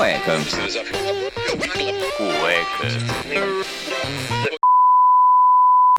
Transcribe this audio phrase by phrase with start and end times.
[0.00, 0.32] Cueca.
[2.16, 2.88] Cueca.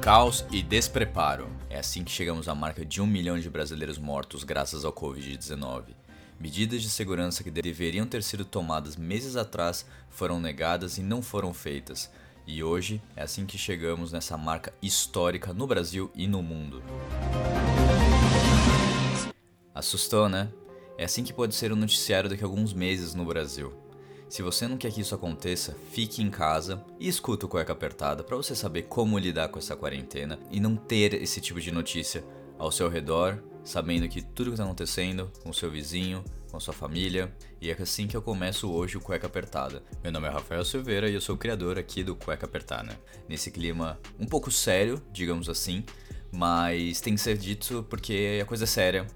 [0.00, 1.48] Caos e despreparo.
[1.68, 5.86] É assim que chegamos à marca de um milhão de brasileiros mortos graças ao Covid-19.
[6.38, 11.52] Medidas de segurança que deveriam ter sido tomadas meses atrás foram negadas e não foram
[11.52, 12.10] feitas.
[12.46, 16.80] E hoje é assim que chegamos nessa marca histórica no Brasil e no mundo.
[19.74, 20.48] Assustou, né?
[20.96, 23.72] É assim que pode ser o noticiário daqui a alguns meses no Brasil.
[24.28, 28.22] Se você não quer que isso aconteça, fique em casa e escuta o Cueca Apertada
[28.22, 32.22] para você saber como lidar com essa quarentena e não ter esse tipo de notícia
[32.58, 37.34] ao seu redor, sabendo que tudo que está acontecendo com seu vizinho, com sua família.
[37.58, 39.82] E é assim que eu começo hoje o Cueca Apertada.
[40.02, 43.00] Meu nome é Rafael Silveira e eu sou o criador aqui do Cueca Apertada.
[43.26, 45.84] Nesse clima um pouco sério, digamos assim,
[46.30, 49.06] mas tem que ser dito porque a coisa é séria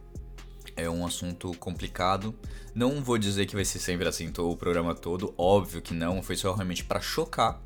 [0.76, 2.34] é um assunto complicado.
[2.74, 6.36] Não vou dizer que vai ser sempre assim o programa todo, óbvio que não, foi
[6.36, 7.62] só realmente para chocar,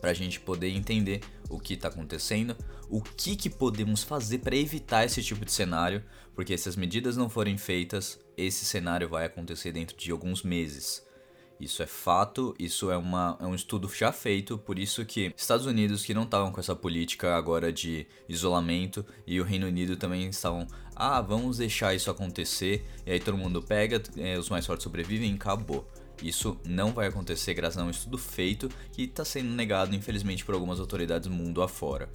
[0.00, 1.20] para a gente poder entender
[1.50, 2.56] o que está acontecendo,
[2.88, 6.02] o que, que podemos fazer para evitar esse tipo de cenário,
[6.34, 11.06] porque se as medidas não forem feitas, esse cenário vai acontecer dentro de alguns meses.
[11.60, 15.66] Isso é fato, isso é, uma, é um estudo já feito, por isso que Estados
[15.66, 20.26] Unidos, que não estavam com essa política agora de isolamento, e o Reino Unido também
[20.28, 20.66] estavam,
[21.00, 25.30] ah, vamos deixar isso acontecer, e aí todo mundo pega, é, os mais fortes sobrevivem
[25.30, 25.90] e acabou.
[26.22, 30.54] Isso não vai acontecer graças a um estudo feito que está sendo negado, infelizmente, por
[30.54, 32.10] algumas autoridades mundo afora.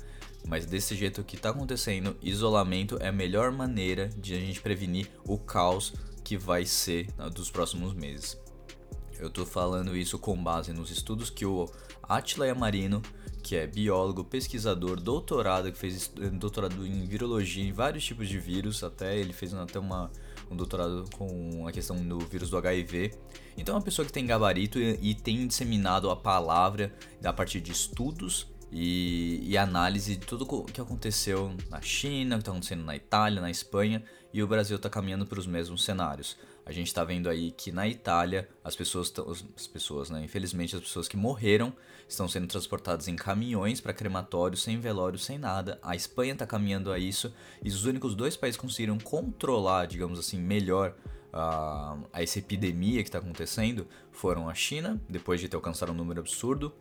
[0.47, 5.09] Mas desse jeito que está acontecendo, isolamento é a melhor maneira de a gente prevenir
[5.25, 8.37] o caos que vai ser né, dos próximos meses.
[9.17, 11.65] Eu tô falando isso com base nos estudos que o
[12.03, 13.01] Atila Yamarino,
[13.45, 18.83] que é biólogo, pesquisador, doutorado, que fez doutorado em virologia em vários tipos de vírus,
[18.83, 20.11] até ele fez até uma,
[20.49, 23.13] um doutorado com a questão do vírus do HIV.
[23.55, 26.91] Então é uma pessoa que tem gabarito e, e tem disseminado a palavra
[27.23, 32.39] a partir de estudos e, e, análise de tudo o que aconteceu na China, o
[32.39, 34.03] que está acontecendo na Itália, na Espanha,
[34.33, 36.35] e o Brasil está caminhando para os mesmos cenários.
[36.65, 39.13] A gente está vendo aí que na Itália as pessoas,
[39.55, 40.23] as pessoas, né?
[40.23, 41.71] Infelizmente as pessoas que morreram
[42.09, 45.79] estão sendo transportadas em caminhões para crematórios, sem velório, sem nada.
[45.83, 47.31] A Espanha está caminhando a isso
[47.63, 50.95] e os únicos dois países que conseguiram controlar, digamos assim, melhor
[51.31, 56.19] a, essa epidemia que está acontecendo foram a China, depois de ter alcançado um número
[56.19, 56.73] absurdo,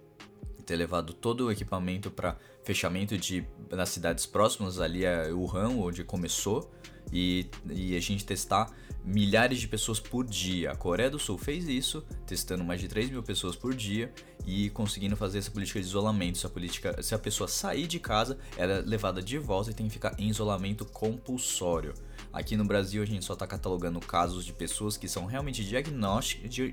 [0.65, 6.03] ter levado todo o equipamento para fechamento de nas cidades próximas ali a Wuhan, onde
[6.05, 6.73] começou,
[7.13, 8.73] e, e a gente testar
[9.05, 10.73] milhares de pessoas por dia.
[10.73, 14.13] A Coreia do Sul fez isso, testando mais de 3 mil pessoas por dia
[14.47, 16.39] e conseguindo fazer essa política de isolamento.
[16.39, 19.75] Se a, política, se a pessoa sair de casa, ela é levada de volta e
[19.75, 21.93] tem que ficar em isolamento compulsório.
[22.33, 25.63] Aqui no Brasil a gente só está catalogando casos de pessoas que são realmente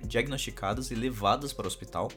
[0.07, 2.09] diagnosticadas e levadas para o hospital.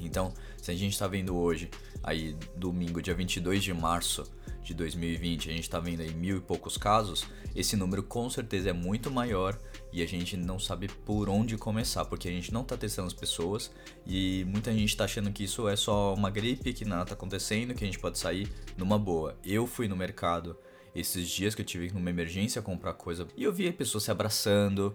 [0.00, 1.70] Então, se a gente está vendo hoje,
[2.02, 4.24] aí domingo, dia 22 de março,
[4.62, 8.70] de 2020 a gente está vendo aí mil e poucos casos, esse número com certeza
[8.70, 9.58] é muito maior
[9.92, 13.12] e a gente não sabe por onde começar, porque a gente não está testando as
[13.12, 13.70] pessoas
[14.06, 17.74] e muita gente está achando que isso é só uma gripe, que nada está acontecendo,
[17.74, 19.36] que a gente pode sair numa boa.
[19.44, 20.56] Eu fui no mercado
[20.94, 24.94] esses dias que eu tive numa emergência comprar coisa e eu vi pessoas se abraçando,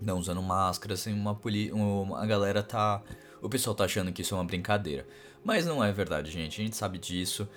[0.00, 3.02] não usando máscara, assim, uma, poli uma a galera tá.
[3.42, 5.06] O pessoal tá achando que isso é uma brincadeira.
[5.44, 6.60] Mas não é verdade, gente.
[6.60, 7.48] A gente sabe disso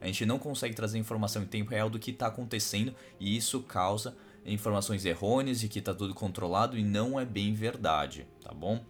[0.00, 3.60] a gente não consegue trazer informação em tempo real do que está acontecendo e isso
[3.62, 8.84] causa informações errôneas de que está tudo controlado e não é bem verdade, tá bom?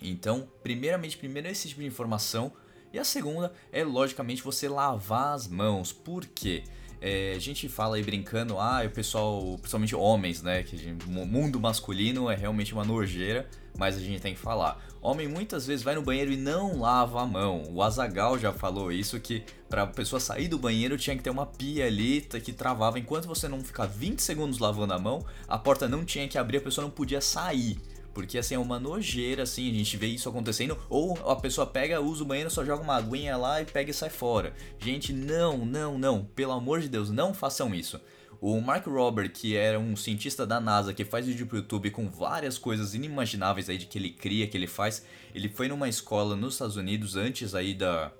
[0.00, 2.52] Então, primeiramente, primeiro esse tipo de informação
[2.92, 5.92] e a segunda é logicamente você lavar as mãos.
[5.92, 6.62] Por quê?
[7.00, 10.62] É, a gente fala aí brincando, ah, o pessoal, principalmente homens, né?
[10.62, 14.82] Que o mundo masculino é realmente uma nojeira, mas a gente tem que falar.
[15.02, 17.62] Homem muitas vezes vai no banheiro e não lava a mão.
[17.70, 21.30] O Azagal já falou isso que para a pessoa sair do banheiro tinha que ter
[21.30, 25.58] uma pia ali que travava enquanto você não ficar 20 segundos lavando a mão, a
[25.58, 27.78] porta não tinha que abrir, a pessoa não podia sair.
[28.14, 30.78] Porque assim é uma nojeira, assim, a gente vê isso acontecendo.
[30.88, 33.94] Ou a pessoa pega, usa o banheiro, só joga uma aguinha lá e pega e
[33.94, 34.54] sai fora.
[34.78, 36.24] Gente, não, não, não.
[36.24, 38.00] Pelo amor de Deus, não façam isso.
[38.40, 42.08] O Mark Robert, que era um cientista da NASA que faz vídeo pro YouTube com
[42.08, 46.36] várias coisas inimagináveis aí de que ele cria, que ele faz, ele foi numa escola
[46.36, 48.12] nos Estados Unidos antes aí da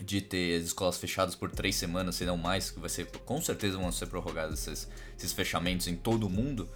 [0.00, 3.40] de ter as escolas fechadas por três semanas, se não mais, que vai ser com
[3.42, 6.68] certeza vão ser prorrogados esses, esses fechamentos em todo o mundo.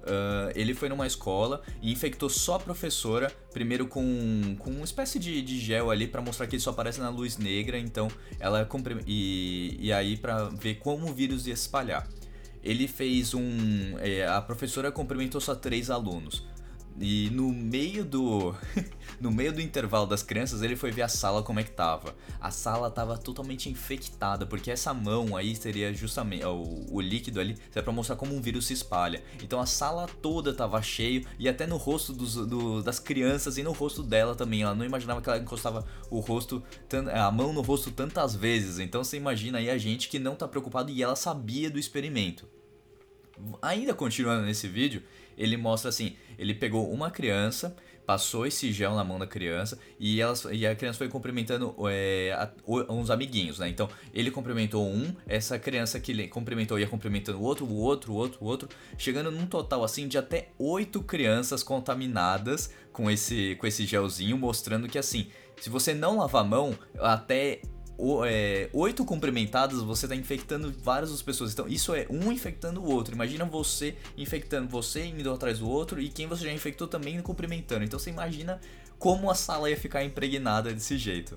[0.00, 5.18] Uh, ele foi numa escola e infectou só a professora, primeiro com, com uma espécie
[5.18, 8.08] de, de gel ali para mostrar que ele só aparece na luz negra, então
[8.38, 8.66] ela
[9.06, 12.08] e, e aí para ver como o vírus ia se espalhar.
[12.62, 13.98] Ele fez um.
[13.98, 16.44] É, a professora cumprimentou só três alunos.
[17.00, 18.54] E no meio do
[19.18, 22.14] no meio do intervalo das crianças, ele foi ver a sala como é que tava.
[22.38, 27.56] A sala tava totalmente infectada, porque essa mão aí seria justamente o, o líquido ali,
[27.74, 29.22] é para mostrar como um vírus se espalha.
[29.42, 33.62] Então a sala toda tava cheio e até no rosto dos, do, das crianças e
[33.62, 34.62] no rosto dela também.
[34.62, 36.62] Ela não imaginava que ela encostava o rosto,
[37.14, 38.78] a mão no rosto tantas vezes.
[38.78, 42.59] Então você imagina aí a gente que não tá preocupado e ela sabia do experimento.
[43.62, 45.02] Ainda continuando nesse vídeo,
[45.36, 47.76] ele mostra assim: ele pegou uma criança,
[48.10, 52.32] passou esse gel na mão da criança e, ela, e a criança foi cumprimentando é,
[52.32, 52.50] a,
[52.92, 53.68] uns amiguinhos, né?
[53.68, 58.12] Então ele cumprimentou um, essa criança que ele cumprimentou ia cumprimentando o outro, o outro,
[58.12, 63.56] o outro, o outro, chegando num total assim de até oito crianças contaminadas com esse,
[63.60, 65.28] com esse gelzinho, mostrando que assim,
[65.60, 67.62] se você não lavar a mão, até
[68.24, 71.52] é, oito cumprimentadas, você está infectando várias das pessoas.
[71.52, 73.14] Então, isso é um infectando o outro.
[73.14, 77.84] Imagina você infectando você, indo atrás do outro, e quem você já infectou também cumprimentando.
[77.84, 78.60] Então, você imagina
[78.98, 81.34] como a sala ia ficar impregnada desse jeito.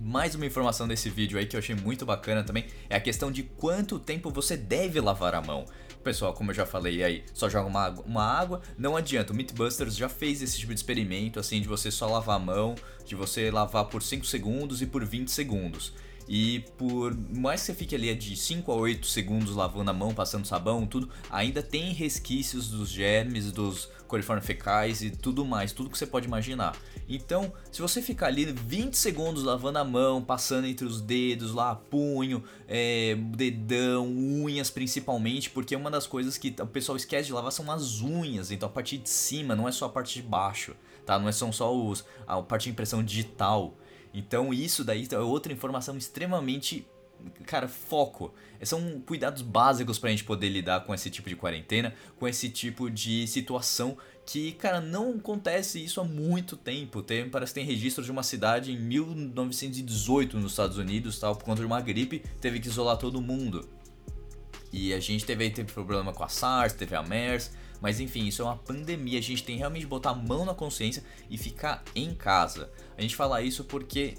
[0.00, 3.32] Mais uma informação desse vídeo aí que eu achei muito bacana também é a questão
[3.32, 5.66] de quanto tempo você deve lavar a mão.
[6.08, 9.30] Pessoal, como eu já falei aí, só joga uma água, uma água, não adianta.
[9.30, 12.74] O Mythbusters já fez esse tipo de experimento, assim, de você só lavar a mão,
[13.04, 15.92] de você lavar por 5 segundos e por 20 segundos.
[16.28, 20.12] E por mais que você fique ali de 5 a 8 segundos lavando a mão,
[20.12, 25.88] passando sabão, tudo, ainda tem resquícios dos germes, dos coliformes fecais e tudo mais, tudo
[25.88, 26.76] que você pode imaginar.
[27.08, 31.74] Então, se você ficar ali 20 segundos lavando a mão, passando entre os dedos, lá,
[31.74, 37.52] punho, é, dedão, unhas principalmente, porque uma das coisas que o pessoal esquece de lavar
[37.52, 40.74] são as unhas, então a parte de cima, não é só a parte de baixo,
[41.06, 41.18] tá?
[41.18, 43.74] Não é só os, a parte de impressão digital.
[44.12, 46.86] Então isso daí é outra informação extremamente
[47.46, 48.32] cara, foco.
[48.62, 52.90] São cuidados básicos pra gente poder lidar com esse tipo de quarentena, com esse tipo
[52.90, 53.96] de situação
[54.26, 57.02] que, cara, não acontece isso há muito tempo.
[57.02, 61.44] Tem, parece que tem registro de uma cidade em 1918 nos Estados Unidos, tal, por
[61.44, 63.68] conta de uma gripe, teve que isolar todo mundo.
[64.72, 68.42] E a gente teve, teve problema com a SARS, teve a MERS, mas enfim, isso
[68.42, 69.18] é uma pandemia.
[69.18, 72.70] A gente tem realmente botar a mão na consciência e ficar em casa.
[72.96, 74.14] A gente fala isso porque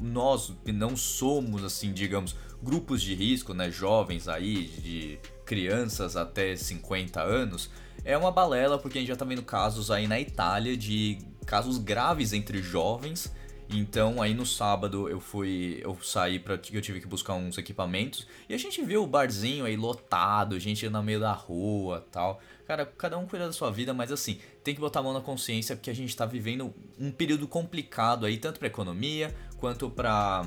[0.00, 3.70] nós não somos, assim, digamos, grupos de risco, né?
[3.70, 7.70] Jovens aí, de crianças até 50 anos.
[8.04, 11.78] É uma balela porque a gente já tá vendo casos aí na Itália de casos
[11.78, 13.32] graves entre jovens
[13.68, 18.26] então aí no sábado eu fui, eu saí para eu tive que buscar uns equipamentos
[18.48, 22.40] e a gente viu o barzinho aí lotado, gente no meio da rua, tal.
[22.66, 25.20] Cara, cada um cuida da sua vida, mas assim, tem que botar a mão na
[25.20, 30.46] consciência porque a gente tá vivendo um período complicado aí tanto para economia quanto para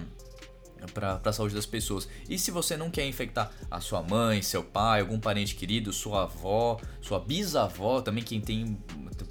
[0.93, 2.07] para a saúde das pessoas.
[2.29, 6.23] E se você não quer infectar a sua mãe, seu pai, algum parente querido, sua
[6.23, 8.77] avó, sua bisavó, também quem tem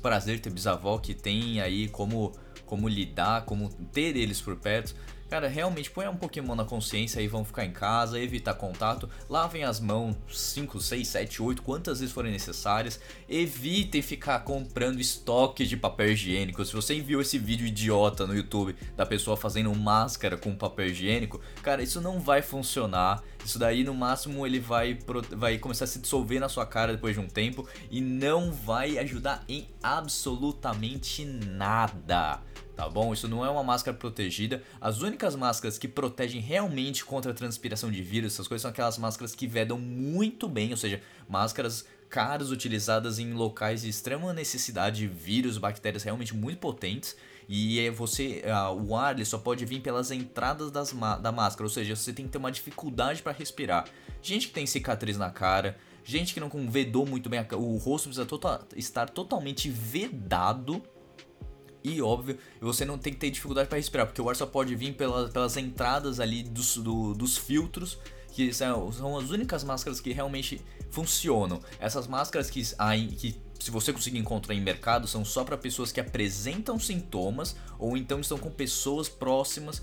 [0.02, 2.33] prazer ter bisavó que tem aí como
[2.64, 4.95] como lidar, como ter eles por perto.
[5.28, 9.64] Cara, realmente põe um Pokémon na consciência e vão ficar em casa, evitar contato, lavem
[9.64, 13.00] as mãos 5, 6, 7, 8, quantas vezes forem necessárias.
[13.28, 16.64] Evitem ficar comprando estoque de papel higiênico.
[16.64, 21.40] Se você enviou esse vídeo idiota no YouTube da pessoa fazendo máscara com papel higiênico,
[21.61, 23.23] cara, isso não vai funcionar.
[23.46, 24.98] Isso daí no máximo ele vai,
[25.30, 28.98] vai começar a se dissolver na sua cara depois de um tempo e não vai
[28.98, 32.42] ajudar em absolutamente nada
[32.74, 33.10] tá bom?
[33.10, 34.62] Isso não é uma máscara protegida.
[34.78, 38.98] As únicas máscaras que protegem realmente contra a transpiração de vírus, essas coisas são aquelas
[38.98, 44.98] máscaras que vedam muito bem, ou seja, máscaras caras utilizadas em locais de extrema necessidade
[44.98, 47.16] de vírus, bactérias realmente muito potentes.
[47.48, 51.64] E é você, uh, o ar ele só pode vir pelas entradas das da máscara,
[51.64, 53.88] ou seja, você tem que ter uma dificuldade para respirar.
[54.20, 58.08] Gente que tem cicatriz na cara, gente que não vedou muito bem, a, o rosto
[58.08, 60.82] precisa tota, estar totalmente vedado.
[61.84, 64.75] E óbvio, você não tem que ter dificuldade para respirar, porque o ar só pode
[64.75, 67.96] vir pelas, pelas entradas ali dos, do, dos filtros
[68.37, 71.59] que são, são as únicas máscaras que realmente funcionam.
[71.81, 72.62] Essas máscaras que,
[73.16, 77.97] que se você conseguir encontrar em mercado são só para pessoas que apresentam sintomas ou
[77.97, 79.83] então estão com pessoas próximas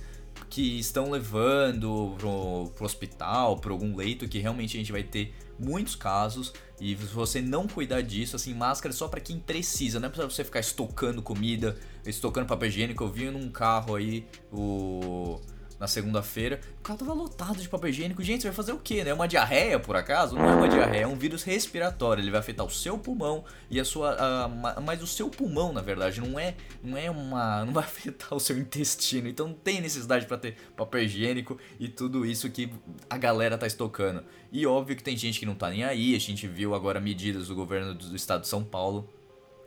[0.52, 5.34] que estão levando pro, pro hospital, para algum leito que realmente a gente vai ter
[5.58, 10.00] muitos casos e se você não cuidar disso, assim, máscara é só para quem precisa,
[10.00, 13.04] não é para você ficar estocando comida, estocando papel higiênico.
[13.04, 15.40] Eu vi num carro aí o
[15.84, 16.62] na segunda-feira.
[16.80, 18.24] O carro tava lotado de papel higiênico.
[18.24, 19.10] Gente, você vai fazer o quê, né?
[19.10, 20.34] É uma diarreia, por acaso?
[20.34, 22.22] Não é uma diarreia, é um vírus respiratório.
[22.22, 24.16] Ele vai afetar o seu pulmão e a sua.
[24.16, 27.66] Uh, mas o seu pulmão, na verdade, não é, não é uma.
[27.74, 29.28] Não vai afetar o seu intestino.
[29.28, 32.72] Então não tem necessidade para ter papel higiênico e tudo isso que
[33.10, 34.24] a galera tá estocando.
[34.52, 36.16] E óbvio que tem gente que não tá nem aí.
[36.16, 39.10] A gente viu agora medidas do governo do estado de São Paulo.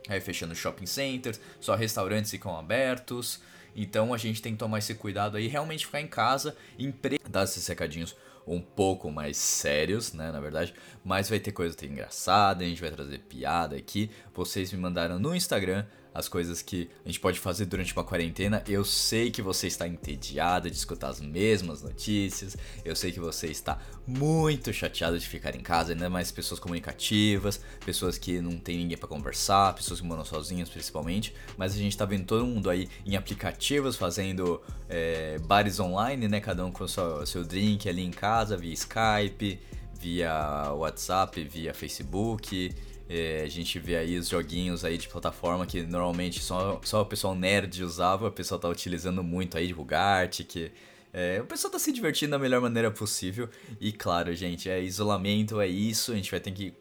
[0.07, 3.39] Aí fechando shopping centers, só restaurantes ficam abertos.
[3.77, 7.19] Então a gente tem que tomar esse cuidado aí, realmente ficar em casa, empre...
[7.29, 8.15] dar esses recadinhos
[8.47, 12.89] um pouco mais sérios, né, na verdade, mas vai ter coisa engraçada, a gente vai
[12.89, 14.09] trazer piada aqui.
[14.33, 15.85] Vocês me mandaram no Instagram
[16.17, 18.63] as coisas que a gente pode fazer durante uma quarentena.
[18.67, 22.57] Eu sei que você está entediada de escutar as mesmas notícias.
[22.83, 27.61] Eu sei que você está muito chateado de ficar em casa, ainda mais pessoas comunicativas,
[27.85, 31.35] pessoas que não tem ninguém para conversar, pessoas que moram sozinhas principalmente.
[31.55, 34.59] Mas a gente está vendo todo mundo aí em aplicativos fazendo
[34.89, 36.41] é, bares online, né?
[36.41, 39.59] Cada um com o seu, seu drink ali em casa, via Skype,
[39.99, 42.73] via WhatsApp, via Facebook.
[43.09, 47.05] É, a gente vê aí os joguinhos aí de plataforma que normalmente só, só o
[47.05, 50.71] pessoal nerd usava, o pessoal tá utilizando muito aí, tipo Gartic.
[51.13, 53.49] É, o pessoal tá se divertindo da melhor maneira possível.
[53.79, 56.11] E claro, gente, é isolamento, é isso.
[56.11, 56.73] A gente vai ter que,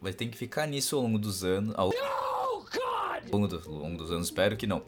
[0.00, 1.74] vai ter que ficar nisso ao longo dos anos.
[1.76, 2.66] Ao, ao
[3.32, 4.82] longo, do, ao longo dos anos, espero que não.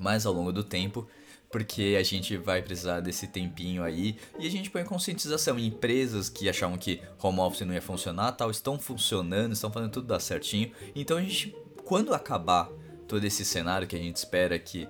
[0.00, 1.06] Mas ao longo do tempo
[1.54, 6.28] porque a gente vai precisar desse tempinho aí e a gente põe conscientização em empresas
[6.28, 10.18] que achavam que home office não ia funcionar, tal, estão funcionando, estão fazendo tudo dar
[10.18, 10.72] certinho.
[10.96, 12.68] Então a gente, quando acabar
[13.06, 14.88] todo esse cenário que a gente espera que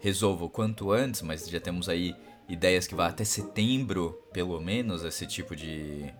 [0.00, 2.14] resolva o quanto antes, mas já temos aí
[2.46, 6.12] ideias que vai até setembro, pelo menos, esse tipo de,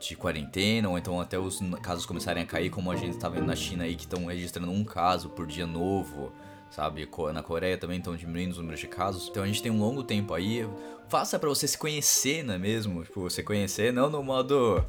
[0.00, 3.46] de quarentena, ou então até os casos começarem a cair, como a gente está vendo
[3.46, 6.32] na China aí, que estão registrando um caso por dia novo
[6.76, 7.08] sabe?
[7.32, 9.28] Na Coreia também estão diminuindo os números de casos.
[9.30, 10.68] Então a gente tem um longo tempo aí.
[11.08, 13.02] Faça para você se conhecer, não é mesmo?
[13.02, 14.84] Tipo, você conhecer não no modo.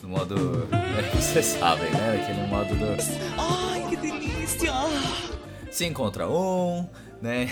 [0.00, 0.36] No modo.
[0.92, 2.20] É, vocês sabem, né?
[2.20, 2.84] Aqui no modo do.
[3.38, 4.70] Ai, que delícia!
[5.70, 6.86] Se encontra um,
[7.22, 7.48] né?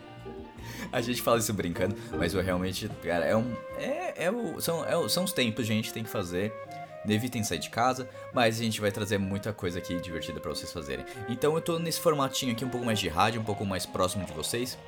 [0.90, 3.54] a gente fala isso brincando, mas eu realmente, cara, é um.
[3.78, 6.50] É, é o, são, é, são os tempos, gente, tem que fazer
[7.14, 10.72] evitem sair de casa, mas a gente vai trazer muita coisa aqui divertida para vocês
[10.72, 11.04] fazerem.
[11.28, 14.24] Então eu tô nesse formatinho aqui um pouco mais de rádio, um pouco mais próximo
[14.24, 14.78] de vocês.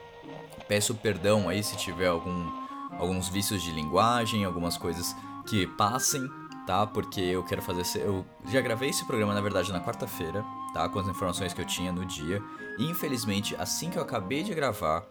[0.66, 2.50] Peço perdão aí se tiver algum,
[2.98, 5.14] alguns vícios de linguagem, algumas coisas
[5.46, 6.28] que passem,
[6.66, 6.86] tá?
[6.86, 8.00] Porque eu quero fazer.
[8.00, 10.44] Eu já gravei esse programa, na verdade, na quarta-feira,
[10.74, 10.86] tá?
[10.88, 12.42] Com as informações que eu tinha no dia.
[12.78, 15.06] E infelizmente, assim que eu acabei de gravar,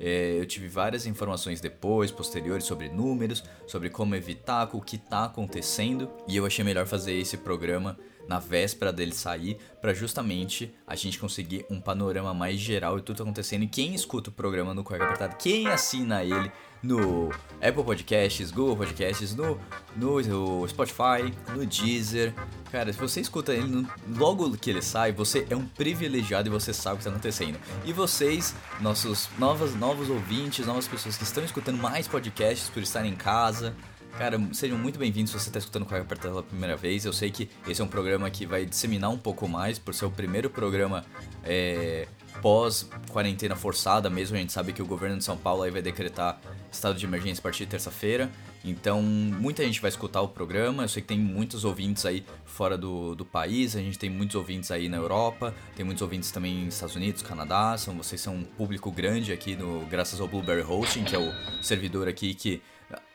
[0.00, 5.24] é, eu tive várias informações depois, posteriores, sobre números, sobre como evitar, o que está
[5.24, 7.98] acontecendo, e eu achei melhor fazer esse programa
[8.30, 13.24] na véspera dele sair, para justamente a gente conseguir um panorama mais geral de tudo
[13.24, 13.64] acontecendo.
[13.64, 17.28] E quem escuta o programa no Cueca Apertado, quem assina ele no
[17.60, 19.58] Apple Podcasts, Google Podcasts, no,
[19.96, 22.32] no, Spotify, no Deezer.
[22.70, 26.52] Cara, se você escuta ele no, logo que ele sai, você é um privilegiado e
[26.52, 27.58] você sabe o que está acontecendo.
[27.84, 33.10] E vocês, nossos novos, novos ouvintes, novas pessoas que estão escutando mais podcasts por estarem
[33.10, 33.74] em casa,
[34.18, 37.04] Cara, sejam muito bem-vindos se você está escutando Cueca Apertada pela primeira vez.
[37.04, 40.04] Eu sei que esse é um programa que vai disseminar um pouco mais, por ser
[40.04, 41.04] o primeiro programa
[41.42, 42.06] é,
[42.42, 44.36] pós-quarentena forçada mesmo.
[44.36, 46.38] A gente sabe que o governo de São Paulo aí vai decretar
[46.70, 48.30] estado de emergência a partir de terça-feira.
[48.62, 50.84] Então, muita gente vai escutar o programa.
[50.84, 53.74] Eu sei que tem muitos ouvintes aí fora do, do país.
[53.74, 55.54] A gente tem muitos ouvintes aí na Europa.
[55.74, 57.76] Tem muitos ouvintes também nos Estados Unidos, Canadá.
[57.78, 61.32] São, vocês são um público grande aqui, no, graças ao Blueberry Hosting, que é o
[61.62, 62.60] servidor aqui que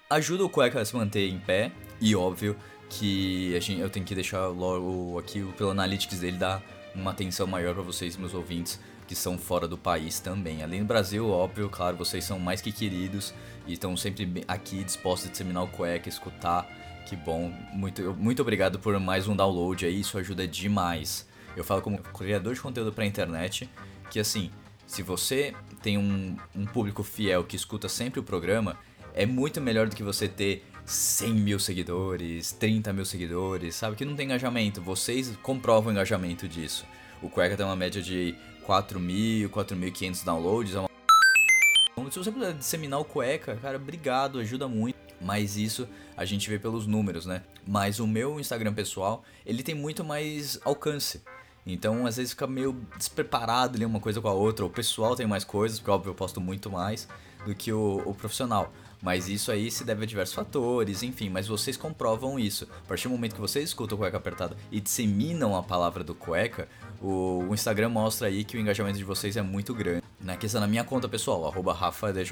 [0.09, 1.71] ajuda o Cueca a se manter em pé.
[1.99, 2.55] E óbvio
[2.89, 6.61] que a gente, eu tenho que deixar logo aqui pelo Analytics dele dar
[6.93, 10.63] uma atenção maior para vocês, meus ouvintes, que são fora do país também.
[10.63, 13.33] Além do Brasil, óbvio, claro, vocês são mais que queridos
[13.67, 16.67] e estão sempre aqui dispostos a disseminar o cueca, escutar.
[17.07, 17.53] Que bom.
[17.73, 21.27] Muito, muito obrigado por mais um download aí, isso ajuda demais.
[21.55, 23.69] Eu falo como criador de conteúdo pra internet,
[24.09, 24.51] que assim,
[24.87, 28.77] Se você tem um, um público fiel que escuta sempre o programa,
[29.15, 33.95] é muito melhor do que você ter 100 mil seguidores, 30 mil seguidores, sabe?
[33.95, 34.81] Que não tem engajamento.
[34.81, 36.85] Vocês comprovam o engajamento disso.
[37.21, 40.75] O Cueca tem uma média de 4 mil, 4.500 downloads.
[40.75, 42.11] É uma...
[42.11, 44.97] Se você puder disseminar o Cueca, cara, obrigado, ajuda muito.
[45.21, 47.41] Mas isso a gente vê pelos números, né?
[47.65, 51.21] Mas o meu Instagram pessoal, ele tem muito mais alcance.
[51.65, 54.65] Então, às vezes fica meio despreparado ali uma coisa com a outra.
[54.65, 57.07] O pessoal tem mais coisas, porque óbvio eu posto muito mais
[57.45, 58.73] do que o, o profissional.
[59.05, 62.67] Mas isso aí se deve a diversos fatores, enfim, mas vocês comprovam isso.
[62.83, 66.15] A partir do momento que vocês escutam o cueca apertado e disseminam a palavra do
[66.15, 66.67] cueca,
[66.99, 70.01] o, Instagram mostra aí que o engajamento de vocês é muito grande.
[70.19, 72.31] Na questão na minha conta pessoal, arroba RafaDJ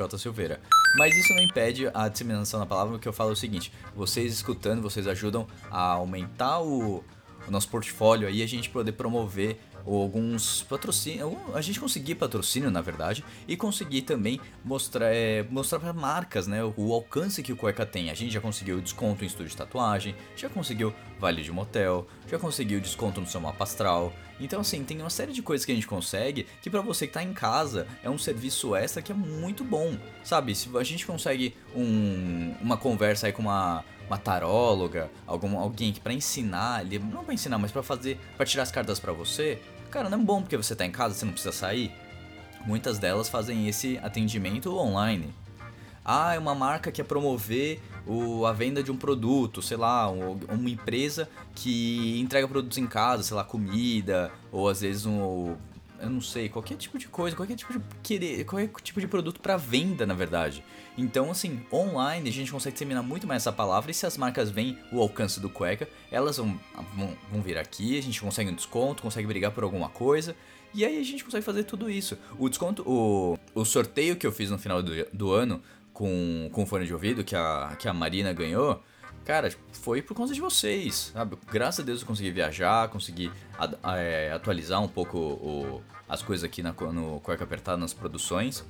[0.97, 4.81] Mas isso não impede a disseminação da palavra, porque eu falo o seguinte: vocês escutando,
[4.81, 7.03] vocês ajudam a aumentar o,
[7.47, 12.71] o nosso portfólio aí, a gente poder promover ou alguns patrocínios, a gente conseguir patrocínio
[12.71, 17.51] na verdade e conseguir também mostrar é, mostrar para marcas, né, o, o, alcance que
[17.51, 18.09] o Cueca tem.
[18.09, 22.37] A gente já conseguiu desconto em estúdio de tatuagem, já conseguiu vale de motel, já
[22.37, 24.13] conseguiu desconto no seu mapa astral.
[24.39, 27.13] Então assim, tem uma série de coisas que a gente consegue que para você que
[27.13, 29.97] tá em casa é um serviço extra que é muito bom.
[30.23, 35.91] Sabe, se a gente consegue um, uma conversa aí com uma uma taróloga, algum, alguém
[35.91, 39.59] que para ensinar, não para ensinar, mas para fazer, para tirar as cartas para você,
[39.93, 41.91] Cara, não é bom porque você tá em casa, você não precisa sair?
[42.65, 45.31] Muitas delas fazem esse atendimento online.
[46.03, 50.09] Ah, é uma marca que quer promover o, a venda de um produto, sei lá,
[50.09, 55.55] um, uma empresa que entrega produtos em casa, sei lá, comida, ou às vezes um,
[56.03, 59.39] eu não sei, qualquer tipo de coisa, qualquer tipo de querer, qualquer tipo de produto
[59.39, 60.63] para venda, na verdade.
[60.97, 64.49] Então, assim, online a gente consegue terminar muito mais essa palavra e se as marcas
[64.49, 66.59] veem o alcance do cueca, elas vão,
[66.95, 70.35] vão, vão vir aqui, a gente consegue um desconto, consegue brigar por alguma coisa.
[70.73, 72.17] E aí a gente consegue fazer tudo isso.
[72.37, 75.61] O desconto, o, o sorteio que eu fiz no final do, do ano
[75.93, 78.83] com, com fone de ouvido que a, que a Marina ganhou,
[79.25, 81.37] Cara, foi por conta de vocês, sabe?
[81.49, 83.31] Graças a Deus eu consegui viajar, consegui
[83.97, 88.63] é, atualizar um pouco o, as coisas aqui na, no Cueca Apertada nas produções.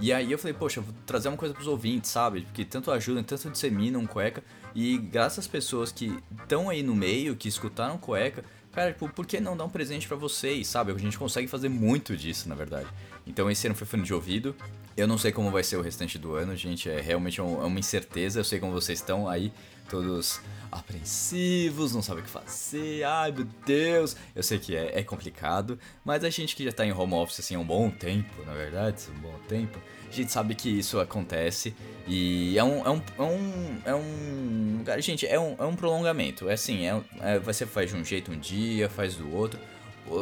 [0.00, 2.42] E aí eu falei, poxa, vou trazer uma coisa pros ouvintes, sabe?
[2.42, 4.42] Porque tanto ajudam, tanto disseminam cueca.
[4.74, 8.42] E graças às pessoas que estão aí no meio, que escutaram cueca,
[8.72, 10.90] cara, tipo, por que não dar um presente para vocês, sabe?
[10.90, 12.88] A gente consegue fazer muito disso, na verdade.
[13.26, 14.56] Então esse ano foi fone de ouvido.
[14.96, 16.88] Eu não sei como vai ser o restante do ano, gente.
[16.88, 18.40] É realmente é uma incerteza.
[18.40, 19.52] Eu sei como vocês estão aí
[19.88, 20.40] todos
[20.72, 24.16] apreensivos, não sabem o que fazer, ai meu Deus.
[24.34, 27.40] Eu sei que é, é complicado, mas a gente que já tá em home office
[27.40, 29.78] assim há um bom tempo, na verdade, um bom tempo,
[30.12, 31.74] a gente sabe que isso acontece
[32.06, 32.84] e é um.
[32.84, 36.50] É um, é um, é um gente, é um, é um prolongamento.
[36.50, 39.58] É assim, é, é, você faz de um jeito um dia, faz do outro.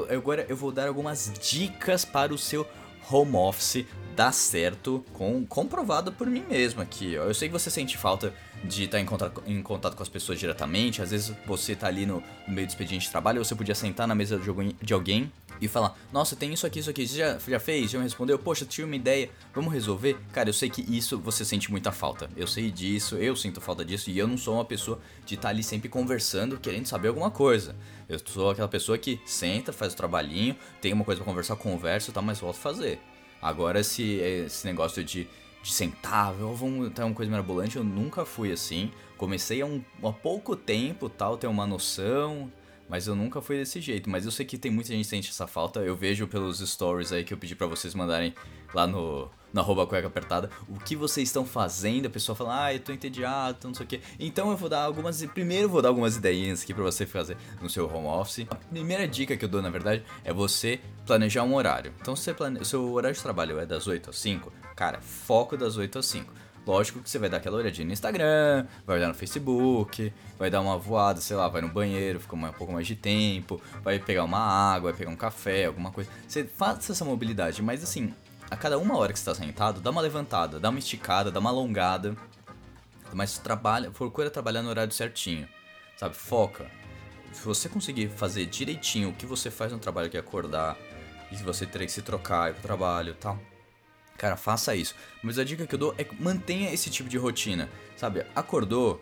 [0.09, 2.65] Agora eu vou dar algumas dicas para o seu
[3.11, 3.85] home office
[4.15, 7.15] dar certo, com, comprovado por mim mesmo aqui.
[7.15, 8.33] Eu sei que você sente falta
[8.63, 11.03] de estar em contato, em contato com as pessoas diretamente.
[11.03, 14.07] Às vezes você tá ali no, no meio do expediente de trabalho, você podia sentar
[14.07, 14.39] na mesa
[14.83, 17.91] de alguém e falar: Nossa, tem isso aqui, isso aqui, você já, já fez?
[17.91, 18.39] Já me respondeu?
[18.39, 20.17] Poxa, tinha uma ideia, vamos resolver?
[20.33, 22.31] Cara, eu sei que isso você sente muita falta.
[22.37, 25.49] Eu sei disso, eu sinto falta disso e eu não sou uma pessoa de estar
[25.49, 27.77] tá ali sempre conversando, querendo saber alguma coisa.
[28.09, 32.13] Eu sou aquela pessoa que senta, faz o trabalhinho, tem uma coisa pra conversar, conversa,
[32.13, 32.99] tá, mas volta a fazer.
[33.41, 35.27] Agora, esse, esse negócio de
[35.63, 38.91] de sentar, vamos ter uma coisa mirabolante, eu nunca fui assim.
[39.17, 42.51] Comecei há, um, há pouco tempo, tal, ter uma noção,
[42.89, 44.09] mas eu nunca fui desse jeito.
[44.09, 45.81] Mas eu sei que tem muita gente que sente essa falta.
[45.81, 48.35] Eu vejo pelos stories aí que eu pedi para vocês mandarem
[48.75, 52.75] lá no, na arroba cueca apertada, o que vocês estão fazendo, a pessoa fala, ah,
[52.75, 54.01] eu tô entediado, não sei o que.
[54.19, 55.25] Então eu vou dar algumas.
[55.27, 58.47] Primeiro eu vou dar algumas ideias aqui pra você fazer no seu home office.
[58.51, 61.93] A primeira dica que eu dou, na verdade, é você planejar um horário.
[62.01, 62.65] Então, se você plane...
[62.65, 66.33] seu horário de trabalho é das 8 às 5, cara, foco das 8 às 5.
[66.67, 70.63] Lógico que você vai dar aquela olhadinha no Instagram, vai olhar no Facebook, vai dar
[70.63, 74.25] uma voada, sei lá, vai no banheiro, fica um pouco mais de tempo, vai pegar
[74.25, 76.09] uma água, vai pegar um café, alguma coisa.
[76.27, 78.15] Você faça essa mobilidade, mas assim,
[78.51, 81.41] a cada uma hora que você está sentado, dá uma levantada, dá uma esticada, dá
[81.41, 82.17] uma alongada.
[83.13, 85.47] Mas trabalha, procura trabalhar no horário certinho.
[85.99, 86.17] Sabe?
[86.17, 86.71] Foca.
[87.35, 90.79] Se você conseguir fazer direitinho o que você faz no trabalho, que é acordar,
[91.31, 93.39] e se você ter que se trocar ir pro trabalho tal.
[94.21, 94.95] Cara, faça isso.
[95.23, 97.71] Mas a dica que eu dou é mantenha esse tipo de rotina.
[97.97, 98.27] Sabe?
[98.37, 99.01] Acordou,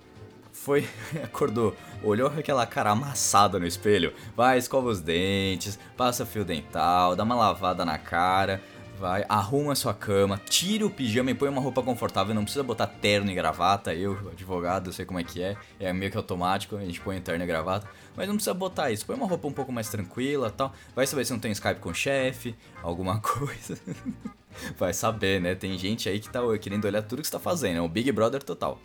[0.52, 0.88] foi,
[1.24, 7.24] acordou, olhou aquela cara amassada no espelho, vai, escova os dentes, passa fio dental, dá
[7.24, 8.62] uma lavada na cara,
[8.98, 12.34] Vai, arruma sua cama, tira o pijama e põe uma roupa confortável.
[12.34, 13.94] Não precisa botar terno e gravata.
[13.94, 15.56] Eu, advogado, sei como é que é.
[15.78, 17.88] É meio que automático, a gente põe terno e gravata.
[18.16, 19.06] Mas não precisa botar isso.
[19.06, 20.74] Põe uma roupa um pouco mais tranquila tal.
[20.96, 23.78] Vai saber se não tem Skype com o chefe, alguma coisa.
[24.76, 25.54] Vai saber, né?
[25.54, 27.76] Tem gente aí que tá querendo olhar tudo que você tá fazendo.
[27.76, 28.80] É um Big Brother total.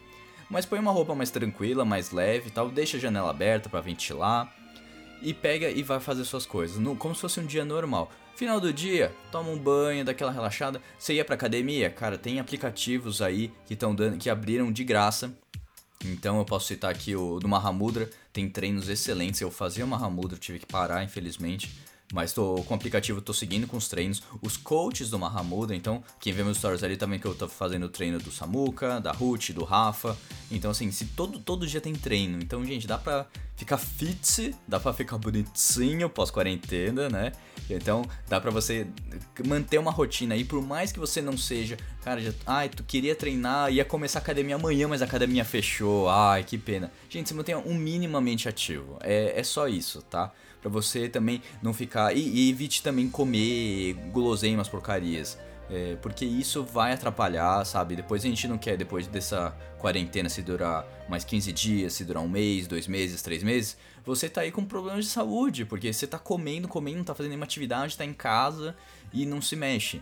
[0.48, 2.70] Mas põe uma roupa mais tranquila, mais leve tal.
[2.70, 4.54] Deixa a janela aberta para ventilar.
[5.24, 6.78] E pega e vai fazer suas coisas.
[7.00, 8.12] Como se fosse um dia normal.
[8.36, 10.82] Final do dia, toma um banho, daquela relaxada.
[10.98, 11.90] Você ia pra academia?
[11.90, 15.32] Cara, tem aplicativos aí que estão dando, que abriram de graça.
[16.04, 19.40] Então eu posso citar aqui o do Mahamudra, tem treinos excelentes.
[19.40, 21.72] Eu fazia Mahamudra, tive que parar, infelizmente.
[22.14, 24.22] Mas tô com o aplicativo, tô seguindo com os treinos.
[24.40, 27.90] Os coaches do Mahamudra, então, quem vê meus stories ali também que eu tô fazendo
[27.90, 30.16] treino do Samuka, da Ruth, do Rafa.
[30.52, 32.38] Então, assim, se todo, todo dia tem treino.
[32.40, 37.32] Então, gente, dá pra ficar fit, dá pra ficar bonitinho pós-quarentena, né?
[37.68, 38.86] Então, dá pra você
[39.44, 43.16] manter uma rotina aí, por mais que você não seja, cara, já, ai, tu queria
[43.16, 46.92] treinar, ia começar a academia amanhã, mas a academia fechou, ai, que pena.
[47.10, 50.32] Gente, se mantenha um minimamente ativo, é, é só isso, tá?
[50.64, 55.38] Pra você também não ficar, e, e evite também comer guloseimas, porcarias.
[55.70, 57.98] É, porque isso vai atrapalhar, sabe?
[57.98, 62.24] Depois a gente não quer, depois dessa quarentena, se durar mais 15 dias, se durar
[62.24, 66.08] um mês, dois meses, três meses, você tá aí com problemas de saúde, porque você
[66.08, 68.74] tá comendo, comendo, não tá fazendo nenhuma atividade, tá em casa
[69.12, 70.02] e não se mexe.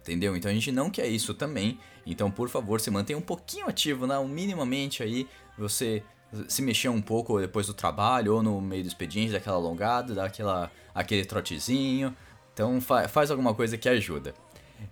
[0.00, 0.36] Entendeu?
[0.36, 1.78] Então a gente não quer isso também.
[2.04, 4.18] Então, por favor, se mantenha um pouquinho ativo, né?
[4.24, 6.02] minimamente aí, você
[6.46, 10.24] se mexer um pouco depois do trabalho ou no meio do expediente, daquela alongada, dá
[10.24, 12.14] aquela, aquele trotezinho.
[12.52, 14.34] Então fa faz alguma coisa que ajuda.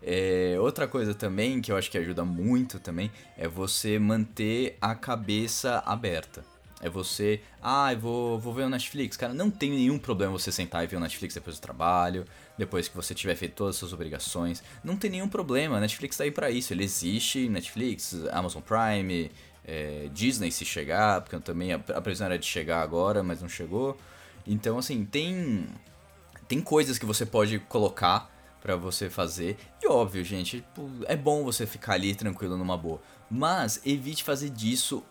[0.03, 4.95] É, outra coisa também que eu acho que ajuda muito também é você manter a
[4.95, 6.45] cabeça aberta.
[6.81, 9.17] É você, ah, eu vou, vou ver o Netflix.
[9.17, 12.27] Cara, não tem nenhum problema você sentar e ver o Netflix depois do trabalho,
[12.59, 14.63] depois que você tiver feito todas as suas obrigações.
[14.85, 16.75] Não tem nenhum problema, Netflix tá aí pra isso.
[16.75, 19.31] Ele existe, Netflix, Amazon Prime,
[19.67, 23.49] é, Disney se chegar, porque também a, a previsão era de chegar agora, mas não
[23.49, 23.99] chegou.
[24.47, 25.67] Então, assim, tem,
[26.47, 28.31] tem coisas que você pode colocar
[28.63, 29.57] para você fazer.
[29.83, 33.01] E óbvio, gente, tipo, é bom você ficar ali tranquilo numa boa.
[33.29, 35.03] Mas evite fazer disso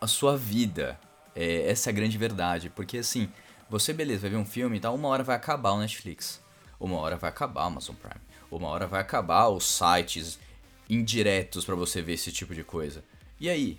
[0.00, 1.00] a sua vida.
[1.34, 2.68] É, essa é a grande verdade.
[2.68, 3.30] Porque assim,
[3.70, 6.42] você, beleza, vai ver um filme e tal, uma hora vai acabar o Netflix.
[6.78, 8.20] Uma hora vai acabar o Amazon Prime.
[8.50, 10.38] Uma hora vai acabar os sites
[10.88, 13.02] indiretos para você ver esse tipo de coisa.
[13.40, 13.78] E aí?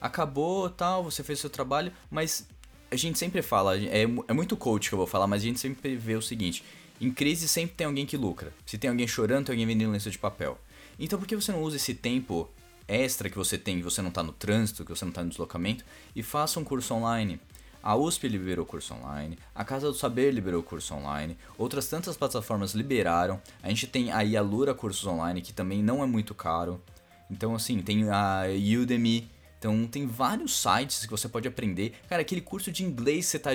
[0.00, 2.46] Acabou, tal, você fez seu trabalho, mas
[2.90, 5.60] a gente sempre fala, é, é muito coach que eu vou falar, mas a gente
[5.60, 6.64] sempre vê o seguinte:
[7.00, 8.52] em crise sempre tem alguém que lucra.
[8.64, 10.58] Se tem alguém chorando, tem alguém vendendo lenço de papel.
[10.98, 12.48] Então por que você não usa esse tempo
[12.86, 15.28] extra que você tem, que você não está no trânsito, que você não está no
[15.28, 15.84] deslocamento,
[16.16, 17.40] e faça um curso online?
[17.82, 22.74] A USP liberou curso online, a Casa do Saber liberou curso online, outras tantas plataformas
[22.74, 23.40] liberaram.
[23.62, 26.82] A gente tem aí a Lura Cursos Online, que também não é muito caro.
[27.30, 28.42] Então, assim, tem a
[28.80, 31.94] Udemy, então tem vários sites que você pode aprender.
[32.08, 33.50] Cara, aquele curso de inglês você tá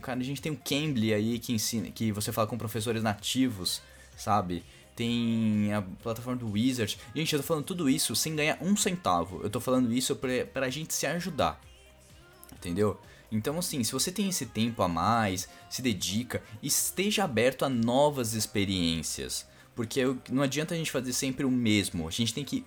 [0.00, 3.82] cara, a gente tem o Cambly aí que ensina, que você fala com professores nativos,
[4.16, 4.64] sabe?
[4.94, 6.98] Tem a plataforma do Wizard.
[7.14, 9.40] Gente, eu tô falando tudo isso sem ganhar um centavo.
[9.42, 11.60] Eu tô falando isso pra, pra gente se ajudar.
[12.52, 12.98] Entendeu?
[13.30, 18.34] Então, assim, se você tem esse tempo a mais, se dedica, esteja aberto a novas
[18.34, 19.46] experiências.
[19.74, 22.08] Porque não adianta a gente fazer sempre o mesmo.
[22.08, 22.64] A gente tem que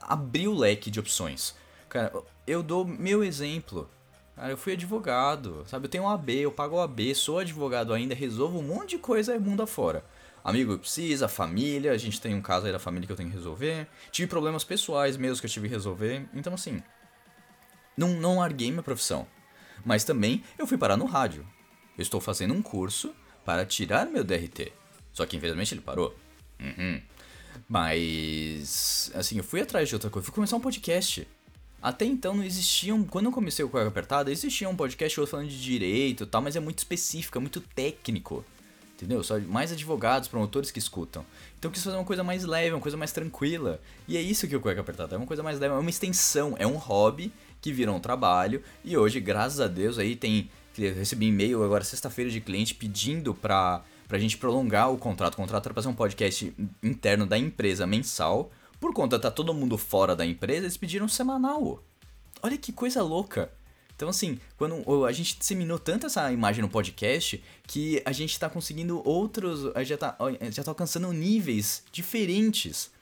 [0.00, 1.54] abrir o leque de opções.
[1.88, 2.12] Cara,
[2.46, 3.88] eu dou meu exemplo.
[4.36, 5.86] Cara, eu fui advogado, sabe?
[5.86, 8.98] Eu tenho um AB, eu pago o AB, sou advogado ainda, resolvo um monte de
[8.98, 10.04] coisa mundo afora.
[10.44, 13.36] Amigo precisa, família, a gente tem um caso aí da família que eu tenho que
[13.36, 13.86] resolver.
[14.10, 16.26] Tive problemas pessoais mesmo que eu tive que resolver.
[16.32, 16.82] Então, assim,
[17.96, 19.26] não, não larguei minha profissão.
[19.84, 21.46] Mas também eu fui parar no rádio.
[21.96, 24.72] Eu estou fazendo um curso para tirar meu DRT.
[25.12, 26.14] Só que infelizmente ele parou.
[26.60, 27.02] Uhum.
[27.68, 30.24] Mas, assim, eu fui atrás de outra coisa.
[30.24, 31.26] Fui começar um podcast.
[31.80, 33.04] Até então não existiam.
[33.04, 36.42] Quando eu comecei o Cueca Apertada, existia um podcast outro falando de direito e tal,
[36.42, 38.44] mas é muito específico, é muito técnico.
[38.96, 39.22] Entendeu?
[39.22, 41.24] Só mais advogados, promotores que escutam.
[41.56, 43.80] Então eu quis fazer uma coisa mais leve, uma coisa mais tranquila.
[44.08, 46.56] E é isso que o Cueca Apertada é uma coisa mais leve, é uma extensão,
[46.58, 48.60] é um hobby que virou um trabalho.
[48.84, 50.50] E hoje, graças a Deus, aí tem.
[50.76, 55.34] Recebi e-mail agora sexta-feira de cliente pedindo pra, pra gente prolongar o contrato.
[55.34, 59.54] O contrato era pra ser um podcast interno da empresa mensal por conta tá todo
[59.54, 61.82] mundo fora da empresa, eles pediram semanal.
[62.42, 63.50] Olha que coisa louca.
[63.96, 68.48] Então, assim, quando a gente disseminou tanto essa imagem no podcast que a gente tá
[68.48, 69.72] conseguindo outros.
[69.84, 70.16] Já tá,
[70.52, 72.92] já tá alcançando níveis diferentes.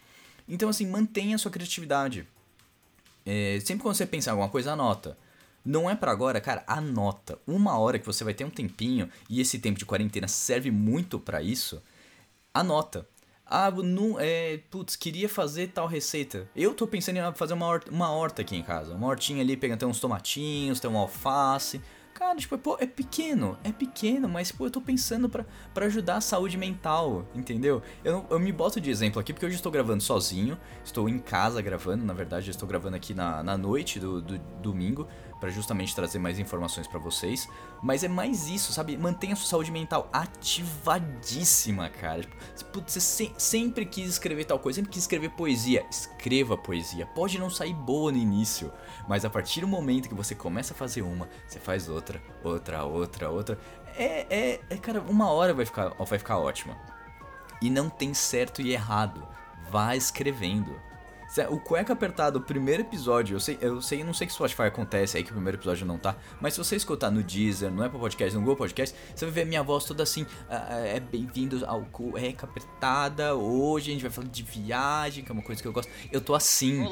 [0.49, 2.27] Então, assim, mantenha a sua criatividade.
[3.27, 5.19] É, sempre quando você pensar em alguma coisa, anota.
[5.63, 7.39] Não é para agora, cara, anota.
[7.47, 11.19] Uma hora que você vai ter um tempinho e esse tempo de quarentena serve muito
[11.19, 11.83] para isso,
[12.55, 13.07] anota
[13.49, 16.49] Ah, não, é, putz, queria fazer tal receita.
[16.55, 18.93] Eu tô pensando em fazer uma horta, uma horta aqui em casa.
[18.95, 21.81] Uma hortinha ali, pegando até uns tomatinhos, tem um alface.
[22.13, 25.45] Cara, tipo, pô, é pequeno, é pequeno, mas, pô, eu tô pensando pra
[25.85, 27.83] ajudar a saúde mental, entendeu?
[28.03, 31.19] Eu, eu me boto de exemplo aqui porque hoje eu estou gravando sozinho, estou em
[31.19, 35.07] casa gravando, na verdade, eu estou gravando aqui na, na noite do, do domingo,
[35.47, 37.49] para justamente trazer mais informações para vocês.
[37.81, 38.97] Mas é mais isso, sabe?
[38.97, 42.23] Mantenha a sua saúde mental ativadíssima, cara.
[42.57, 45.87] Tipo, você se sempre quis escrever tal coisa, sempre quis escrever poesia.
[45.89, 47.07] Escreva poesia.
[47.07, 48.73] Pode não sair boa no início,
[49.07, 52.85] mas a partir do momento que você começa a fazer uma, você faz outra, outra,
[52.85, 53.59] outra, outra.
[53.97, 56.77] É, é, é cara, uma hora vai ficar, vai ficar ótima.
[57.63, 59.25] E não tem certo e errado.
[59.71, 60.75] Vá escrevendo.
[61.51, 65.17] O Cueca Apertado, o primeiro episódio, eu sei, eu sei, não sei que Spotify acontece
[65.17, 67.99] aí que o primeiro episódio não tá, mas se você escutar no Deezer, no Apple
[67.99, 71.65] Podcast, no Google Podcast, você vai ver minha voz toda assim, ah, ah, é bem-vindo
[71.67, 75.69] ao Cueca Apertada, hoje a gente vai falar de viagem, que é uma coisa que
[75.69, 76.87] eu gosto, eu tô assim.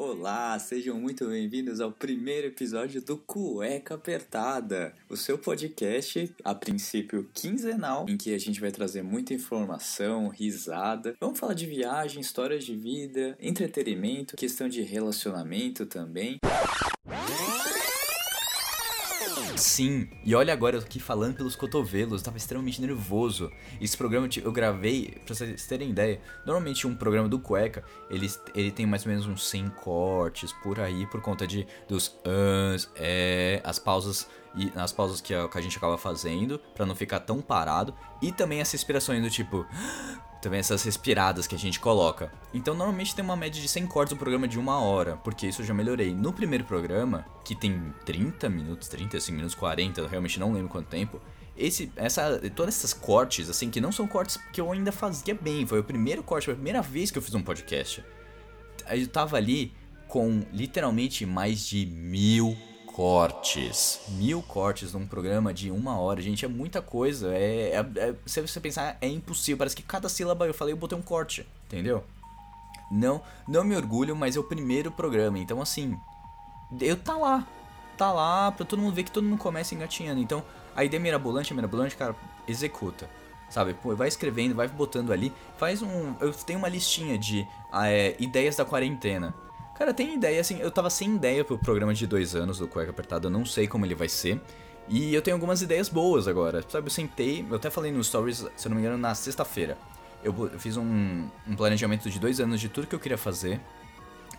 [0.00, 7.28] Olá, sejam muito bem-vindos ao primeiro episódio do Cueca Apertada, o seu podcast, a princípio
[7.34, 11.16] quinzenal, em que a gente vai trazer muita informação, risada.
[11.20, 16.38] Vamos falar de viagem, histórias de vida, entretenimento, questão de relacionamento também.
[19.58, 23.50] Sim, e olha agora, eu tô aqui falando pelos cotovelos, tava extremamente nervoso.
[23.80, 28.70] Esse programa eu gravei, pra vocês terem ideia, normalmente um programa do Cueca, ele, ele
[28.70, 33.60] tem mais ou menos uns 100 cortes por aí, por conta de dos ans, é,
[33.64, 37.20] as pausas e as pausas que a, que a gente acaba fazendo, para não ficar
[37.20, 37.92] tão parado,
[38.22, 39.66] e também as respirações do tipo
[40.40, 42.32] também essas respiradas que a gente coloca.
[42.52, 45.62] Então normalmente tem uma média de 100 cortes no programa de uma hora, porque isso
[45.62, 46.14] eu já melhorei.
[46.14, 50.88] No primeiro programa, que tem 30 minutos, 35 minutos, 40, eu realmente não lembro quanto
[50.88, 51.20] tempo.
[51.56, 55.66] Esse, essa, todas essas cortes, assim, que não são cortes que eu ainda fazia bem.
[55.66, 58.04] Foi o primeiro corte, foi a primeira vez que eu fiz um podcast.
[58.88, 59.72] Eu tava ali
[60.06, 62.56] com literalmente mais de mil
[62.98, 64.00] cortes.
[64.08, 67.32] Mil cortes num programa de uma hora, gente, é muita coisa.
[67.32, 69.56] É, é, é, se você pensar, é impossível.
[69.56, 72.02] Parece que cada sílaba eu falei, eu botei um corte, entendeu?
[72.90, 75.38] Não, não me orgulho, mas é o primeiro programa.
[75.38, 75.96] Então, assim,
[76.80, 77.46] eu tá lá.
[77.96, 80.20] Tá lá pra todo mundo ver que todo mundo começa engatinhando.
[80.20, 80.42] Então,
[80.74, 82.16] a ideia mirabolante, é mirabolante, cara,
[82.48, 83.08] executa.
[83.48, 85.32] Sabe, Pô, vai escrevendo, vai botando ali.
[85.56, 86.16] Faz um.
[86.20, 89.32] Eu tenho uma listinha de é, ideias da quarentena.
[89.78, 92.90] Cara, tem ideia, assim, eu tava sem ideia pro programa de dois anos do Cueca
[92.90, 94.40] Apertada, eu não sei como ele vai ser.
[94.88, 96.64] E eu tenho algumas ideias boas agora.
[96.68, 99.78] Sabe, eu sentei, eu até falei no Stories, se eu não me engano, na sexta-feira.
[100.24, 103.60] Eu, fiz um, um, planejamento de dois anos de tudo que eu queria fazer,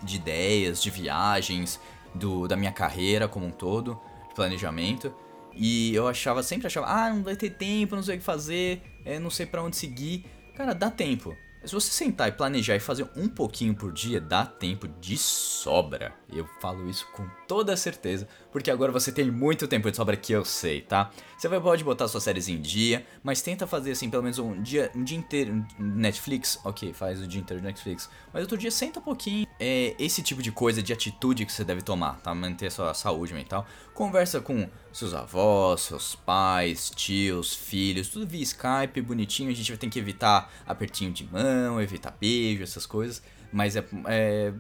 [0.04, 1.80] de ideias, de viagens,
[2.14, 3.98] do, da minha carreira como um todo,
[4.28, 5.14] de planejamento.
[5.54, 8.82] E eu achava, sempre achava, ah, não vai ter tempo, não sei o que fazer,
[9.06, 10.26] é, não sei para onde seguir.
[10.54, 11.34] Cara, dá tempo.
[11.66, 16.14] Se você sentar e planejar e fazer um pouquinho por dia, dá tempo de sobra.
[16.32, 20.34] Eu falo isso com toda certeza, porque agora você tem muito tempo de sobra que
[20.34, 21.12] eu sei, tá?
[21.38, 24.62] Você vai, pode botar suas séries em dia, mas tenta fazer assim pelo menos um
[24.62, 28.10] dia, um dia inteiro Netflix, ok, faz o dia inteiro Netflix.
[28.34, 29.48] Mas outro dia senta um pouquinho.
[29.60, 32.34] É esse tipo de coisa, de atitude que você deve tomar, tá?
[32.34, 33.66] Manter sua saúde mental.
[33.94, 39.52] Conversa com seus avós, seus pais, tios, filhos, tudo via Skype, bonitinho.
[39.52, 43.22] A gente vai ter que evitar apertinho de mão, evitar beijo, essas coisas.
[43.52, 44.54] Mas é, é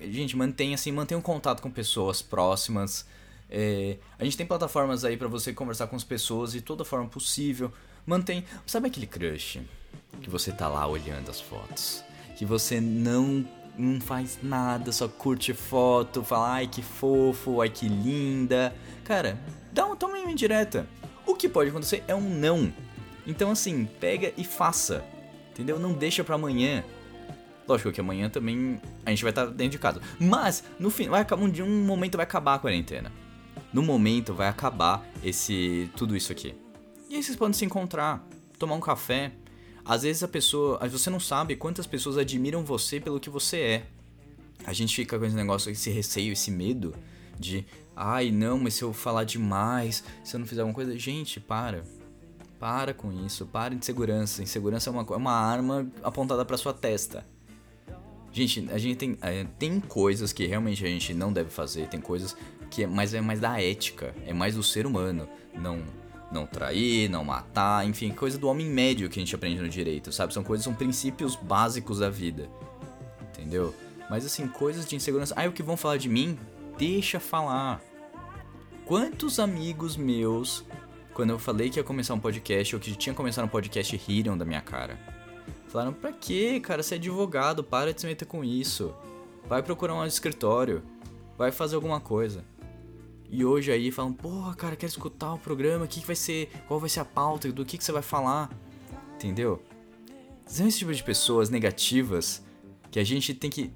[0.00, 3.06] gente, mantenha assim, mantenha um contato com pessoas próximas.
[3.50, 7.08] É, a gente tem plataformas aí para você conversar com as pessoas de toda forma
[7.08, 7.72] possível.
[8.04, 9.60] Mantém, sabe aquele crush
[10.20, 12.02] que você tá lá olhando as fotos,
[12.36, 13.46] que você não
[13.78, 18.74] não faz nada, só curte foto, fala ai que fofo, ai que linda.
[19.04, 19.38] Cara,
[19.70, 20.86] dá um, toma indireta.
[21.26, 22.72] O que pode acontecer é um não.
[23.26, 25.04] Então assim, pega e faça.
[25.50, 25.78] Entendeu?
[25.78, 26.82] Não deixa para amanhã.
[27.68, 30.00] Lógico que amanhã também a gente vai estar dentro de casa.
[30.18, 33.10] Mas, no fim, vai acabar um dia, um momento vai acabar a quarentena.
[33.76, 36.54] No momento vai acabar esse tudo isso aqui.
[37.10, 38.26] E aí vocês podem se encontrar,
[38.58, 39.32] tomar um café.
[39.84, 43.86] Às vezes a pessoa, você não sabe quantas pessoas admiram você pelo que você é.
[44.64, 46.94] A gente fica com esse negócio, esse receio, esse medo
[47.38, 51.38] de, ai, não, mas se eu falar demais, se eu não fizer alguma coisa, gente,
[51.38, 51.82] para.
[52.58, 54.42] Para com isso, para de insegurança.
[54.42, 57.26] Insegurança é uma, é uma arma apontada para sua testa.
[58.32, 62.00] Gente, a gente tem, é, tem coisas que realmente a gente não deve fazer, tem
[62.00, 62.34] coisas
[62.76, 65.26] que é mais, é mais da ética, é mais do ser humano.
[65.54, 65.82] Não
[66.30, 70.10] não trair, não matar, enfim, coisa do homem médio que a gente aprende no direito,
[70.12, 70.34] sabe?
[70.34, 72.50] São coisas, são princípios básicos da vida.
[73.30, 73.72] Entendeu?
[74.10, 75.32] Mas assim, coisas de insegurança.
[75.36, 76.36] Ah, o que vão falar de mim?
[76.76, 77.80] Deixa falar.
[78.84, 80.64] Quantos amigos meus
[81.14, 84.36] quando eu falei que ia começar um podcast, ou que tinha começado um podcast, riram
[84.36, 84.98] da minha cara.
[85.68, 86.82] Falaram, pra quê, cara?
[86.82, 88.92] Você é advogado, para de se meter com isso.
[89.48, 90.82] Vai procurar um escritório.
[91.38, 92.44] Vai fazer alguma coisa.
[93.30, 96.50] E hoje aí falam, porra, cara, quero escutar o programa, o que, que vai ser,
[96.68, 98.50] qual vai ser a pauta, do que, que você vai falar.
[99.14, 99.62] Entendeu?
[100.44, 102.44] São esse tipo de pessoas negativas
[102.90, 103.72] que a gente tem que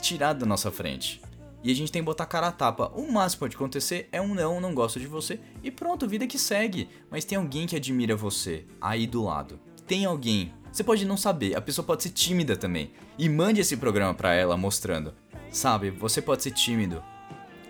[0.00, 1.20] tirar da nossa frente.
[1.62, 2.92] E a gente tem que botar cara a tapa.
[2.94, 5.40] O máximo que pode acontecer é um não, não gosto de você.
[5.62, 6.88] E pronto, vida que segue.
[7.10, 9.58] Mas tem alguém que admira você aí do lado.
[9.86, 10.52] Tem alguém.
[10.72, 12.92] Você pode não saber, a pessoa pode ser tímida também.
[13.18, 15.14] E mande esse programa pra ela mostrando.
[15.50, 17.02] Sabe, você pode ser tímido,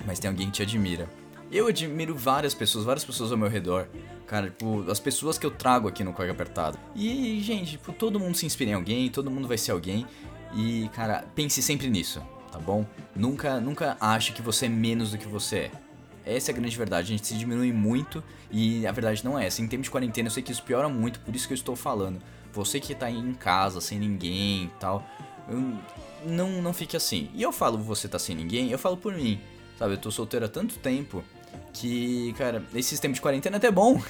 [0.04, 1.09] mas tem alguém que te admira.
[1.50, 3.88] Eu admiro várias pessoas, várias pessoas ao meu redor.
[4.26, 6.78] Cara, tipo, as pessoas que eu trago aqui no Corga Apertado.
[6.94, 10.04] E, gente, tipo, todo mundo se inspira em alguém, todo mundo vai ser alguém.
[10.54, 12.85] E, cara, pense sempre nisso, tá bom?
[13.14, 15.70] Nunca, nunca ache que você é menos do que você é.
[16.24, 19.46] Essa é a grande verdade, a gente se diminui muito e a verdade não é
[19.46, 19.62] essa.
[19.62, 21.76] Em tempo de quarentena eu sei que isso piora muito, por isso que eu estou
[21.76, 22.20] falando.
[22.52, 25.06] Você que tá em casa, sem ninguém e tal,
[26.24, 27.30] não, não fique assim.
[27.32, 29.40] E eu falo você tá sem ninguém, eu falo por mim.
[29.79, 31.23] Sabe, eu tô solteiro há tanto tempo
[31.73, 34.01] que, cara, esse sistema de quarentena é até bom.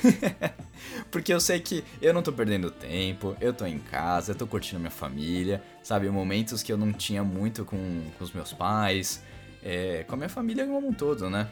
[1.10, 4.46] Porque eu sei que eu não tô perdendo tempo, eu tô em casa, eu tô
[4.46, 6.08] curtindo minha família, sabe?
[6.08, 9.22] Momentos que eu não tinha muito com, com os meus pais,
[9.62, 11.48] é, com a minha família como um todo, né?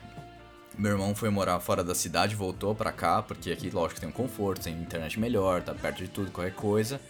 [0.77, 4.13] Meu irmão foi morar fora da cidade, voltou pra cá, porque aqui, lógico, tem um
[4.13, 7.01] conforto, tem internet melhor, tá perto de tudo, qualquer coisa.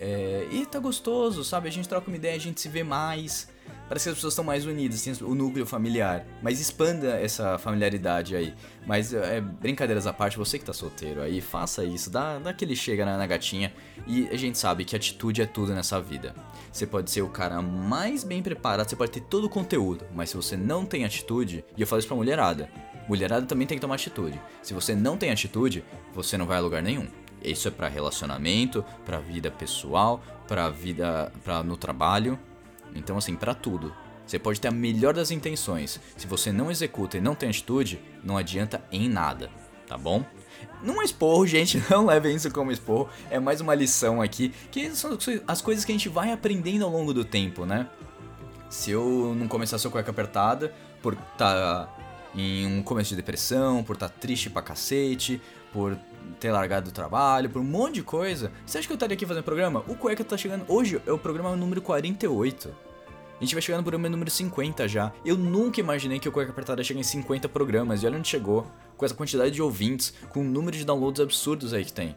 [0.00, 1.68] É, e tá gostoso, sabe?
[1.68, 3.48] A gente troca uma ideia, a gente se vê mais.
[3.88, 6.26] Parece que as pessoas estão mais unidas, tem o núcleo familiar.
[6.42, 8.54] Mas expanda essa familiaridade aí.
[8.86, 12.76] Mas é, brincadeiras à parte, você que tá solteiro aí, faça isso, dá, dá aquele
[12.76, 13.72] chega na, na gatinha.
[14.06, 16.34] E a gente sabe que atitude é tudo nessa vida.
[16.70, 20.30] Você pode ser o cara mais bem preparado, você pode ter todo o conteúdo, mas
[20.30, 22.70] se você não tem atitude, e eu falo isso pra mulherada,
[23.08, 24.38] mulherada também tem que tomar atitude.
[24.62, 25.82] Se você não tem atitude,
[26.14, 27.08] você não vai a lugar nenhum.
[27.42, 32.38] Isso é para relacionamento, para vida pessoal, para vida para no trabalho.
[32.94, 33.94] Então assim, para tudo.
[34.26, 35.98] Você pode ter a melhor das intenções.
[36.16, 39.50] Se você não executa e não tem atitude, não adianta em nada,
[39.86, 40.22] tá bom?
[40.82, 43.08] Não é esporro, gente, não levem isso como esporro.
[43.30, 46.90] É mais uma lição aqui, que são as coisas que a gente vai aprendendo ao
[46.90, 47.88] longo do tempo, né?
[48.68, 51.88] Se eu não começasse a cueca apertada, por tá
[52.34, 55.40] em um começo de depressão, por estar tá triste pra cacete,
[55.72, 55.98] por
[56.40, 58.52] ter largado do trabalho, por um monte de coisa.
[58.64, 59.84] Você acha que eu estaria aqui fazendo programa?
[59.88, 60.64] O Cueca tá chegando.
[60.68, 62.74] Hoje é o programa número 48.
[63.40, 65.12] A gente vai chegando no programa número 50 já.
[65.24, 68.02] Eu nunca imaginei que o Cueca Apertada ia chegar em 50 programas.
[68.02, 68.66] E olha onde chegou.
[68.96, 72.16] Com essa quantidade de ouvintes, com o número de downloads absurdos aí que tem.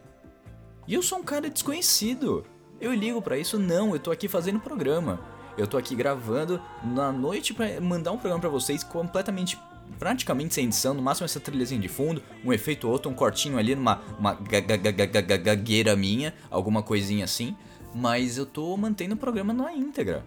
[0.86, 2.44] E eu sou um cara desconhecido.
[2.80, 3.56] Eu ligo para isso?
[3.56, 5.20] Não, eu tô aqui fazendo programa.
[5.56, 9.56] Eu tô aqui gravando na noite para mandar um programa para vocês completamente
[9.98, 13.58] praticamente sem edição, no máximo essa trilhazinha de fundo, um efeito ou outro, um cortinho
[13.58, 17.56] ali numa uma gagueira minha, alguma coisinha assim,
[17.94, 20.24] mas eu tô mantendo o programa na íntegra.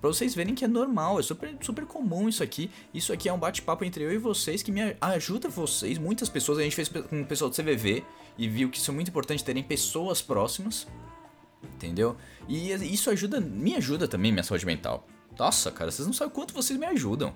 [0.00, 2.68] Pra vocês verem que é normal, é super, super comum isso aqui.
[2.92, 5.96] Isso aqui é um bate-papo entre eu e vocês que me ajuda vocês.
[5.96, 8.02] Muitas pessoas, a gente fez com o pessoal do CVV
[8.36, 10.88] e viu que isso é muito importante terem pessoas próximas.
[11.62, 12.16] Entendeu?
[12.48, 15.06] E isso ajuda, me ajuda também minha saúde mental.
[15.38, 17.32] Nossa, cara, vocês não sabem quanto vocês me ajudam.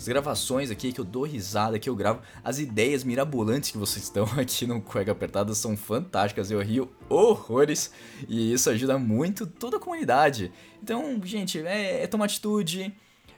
[0.00, 4.02] As gravações aqui que eu dou risada, que eu gravo, as ideias mirabolantes que vocês
[4.04, 7.92] estão aqui no Cueca Apertada são fantásticas, eu rio horrores
[8.26, 10.50] e isso ajuda muito toda a comunidade.
[10.82, 12.90] Então, gente, é, é tomar atitude.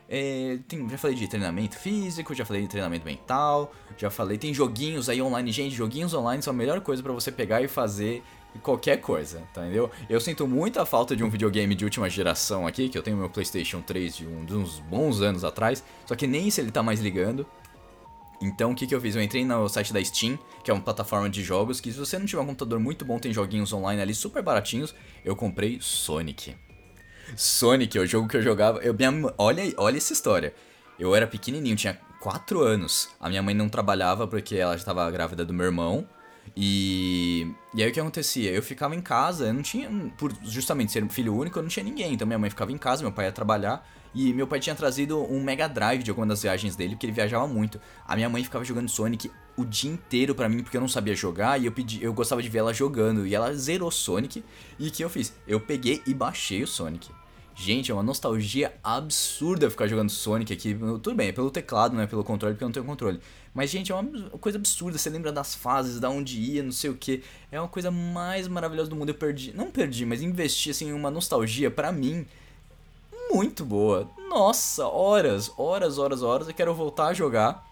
[0.07, 4.53] É, tem, já falei de treinamento físico, já falei de treinamento mental, já falei, tem
[4.53, 8.23] joguinhos aí online, gente, joguinhos online são a melhor coisa para você pegar e fazer
[8.59, 9.89] qualquer coisa, tá, entendeu?
[10.09, 13.29] Eu sinto muita falta de um videogame de última geração aqui, que eu tenho meu
[13.29, 16.83] PlayStation 3 de, um, de uns bons anos atrás, só que nem isso ele tá
[16.83, 17.45] mais ligando.
[18.41, 19.15] Então o que, que eu fiz?
[19.15, 22.19] Eu entrei no site da Steam, que é uma plataforma de jogos, que se você
[22.19, 24.93] não tiver um computador muito bom, tem joguinhos online ali super baratinhos.
[25.23, 26.55] Eu comprei Sonic.
[27.37, 28.79] Sonic é o jogo que eu jogava.
[28.79, 30.53] Eu, minha, olha, olha essa história.
[30.99, 33.09] Eu era pequenininho, tinha 4 anos.
[33.19, 36.07] A minha mãe não trabalhava porque ela estava grávida do meu irmão.
[36.55, 38.51] E, e aí o que acontecia?
[38.51, 39.89] Eu ficava em casa, eu não tinha.
[40.17, 42.13] Por justamente ser filho único, eu não tinha ninguém.
[42.13, 43.87] Então minha mãe ficava em casa, meu pai ia trabalhar.
[44.15, 47.13] E meu pai tinha trazido um Mega Drive de alguma das viagens dele, porque ele
[47.13, 47.81] viajava muito.
[48.07, 51.15] A minha mãe ficava jogando Sonic o dia inteiro para mim, porque eu não sabia
[51.15, 53.25] jogar, e eu pedi, eu gostava de ver ela jogando.
[53.25, 54.43] E ela zerou Sonic.
[54.77, 55.33] E o que eu fiz?
[55.47, 57.09] Eu peguei e baixei o Sonic.
[57.55, 60.73] Gente, é uma nostalgia absurda ficar jogando Sonic aqui.
[60.73, 63.19] Tudo bem, é pelo teclado, não é pelo controle, porque eu não tenho controle.
[63.53, 64.97] Mas, gente, é uma coisa absurda.
[64.97, 67.23] Você lembra das fases, da onde ia, não sei o que.
[67.51, 69.09] É uma coisa mais maravilhosa do mundo.
[69.09, 72.25] Eu perdi, não perdi, mas investi assim, em uma nostalgia para mim
[73.31, 74.09] muito boa.
[74.29, 76.47] Nossa, horas, horas, horas, horas.
[76.47, 77.63] Eu quero voltar a jogar.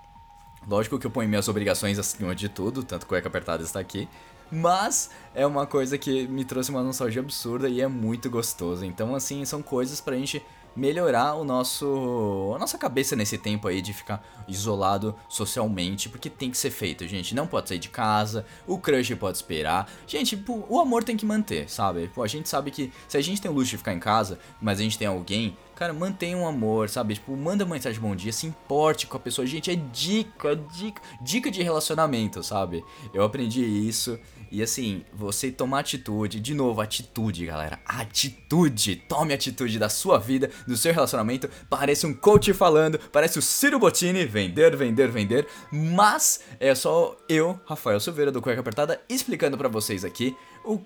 [0.67, 4.07] Lógico que eu ponho minhas obrigações acima de tudo, tanto cueca apertada está aqui.
[4.51, 8.83] Mas é uma coisa que me trouxe uma nostalgia absurda e é muito gostoso.
[8.83, 10.43] Então, assim, são coisas pra gente
[10.75, 16.49] melhorar o nosso a nossa cabeça nesse tempo aí de ficar isolado socialmente, porque tem
[16.49, 17.35] que ser feito, gente.
[17.35, 19.89] Não pode sair de casa, o crush pode esperar.
[20.07, 22.09] Gente, o amor tem que manter, sabe?
[22.13, 24.39] Pô, a gente sabe que se a gente tem o luxo de ficar em casa,
[24.61, 27.15] mas a gente tem alguém, cara, mantenha um amor, sabe?
[27.15, 29.45] Tipo, manda uma mensagem bom dia, se importe com a pessoa.
[29.45, 32.83] Gente, é dica, dica, dica de relacionamento, sabe?
[33.13, 34.19] Eu aprendi isso
[34.51, 37.79] e assim, você tomar atitude, de novo, atitude, galera.
[37.85, 38.97] Atitude!
[38.97, 41.49] Tome atitude da sua vida, do seu relacionamento.
[41.69, 45.47] Parece um coach falando, parece o Ciro Bottini, vender, vender, vender.
[45.71, 50.35] Mas é só eu, Rafael Silveira do Cueca Apertada, explicando para vocês aqui
[50.65, 50.81] o,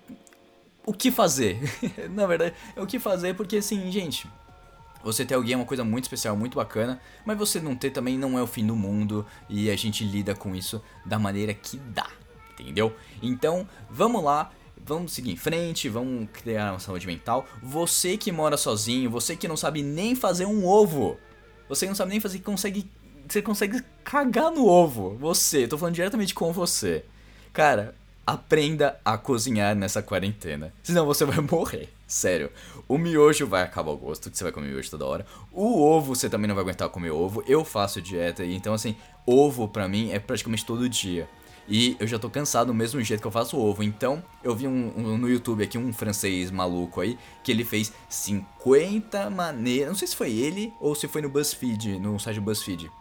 [0.85, 1.59] o que fazer.
[2.11, 4.27] Na verdade, é o que fazer porque assim, gente,
[5.03, 8.15] você ter alguém é uma coisa muito especial, muito bacana, mas você não ter também
[8.15, 11.77] não é o fim do mundo e a gente lida com isso da maneira que
[11.77, 12.07] dá
[12.59, 12.95] entendeu?
[13.21, 14.51] Então, vamos lá,
[14.83, 17.45] vamos seguir em frente, vamos criar uma saúde mental.
[17.61, 21.17] Você que mora sozinho, você que não sabe nem fazer um ovo,
[21.67, 22.89] você não sabe nem fazer, consegue,
[23.27, 25.17] você consegue cagar no ovo.
[25.19, 27.03] Você, tô falando diretamente com você.
[27.51, 27.95] Cara,
[28.25, 31.89] aprenda a cozinhar nessa quarentena, senão você vai morrer.
[32.07, 32.51] Sério,
[32.87, 35.25] o miojo vai acabar o gosto, que você vai comer miojo toda hora.
[35.51, 37.43] O ovo você também não vai aguentar comer ovo.
[37.47, 38.95] Eu faço dieta, então assim,
[39.25, 41.27] ovo pra mim é praticamente todo dia.
[41.67, 43.83] E eu já tô cansado do mesmo jeito que eu faço ovo.
[43.83, 47.91] Então, eu vi um, um, no YouTube aqui um francês maluco aí que ele fez
[48.07, 49.87] 50 maneiras.
[49.89, 52.91] Não sei se foi ele ou se foi no BuzzFeed, no site BuzzFeed.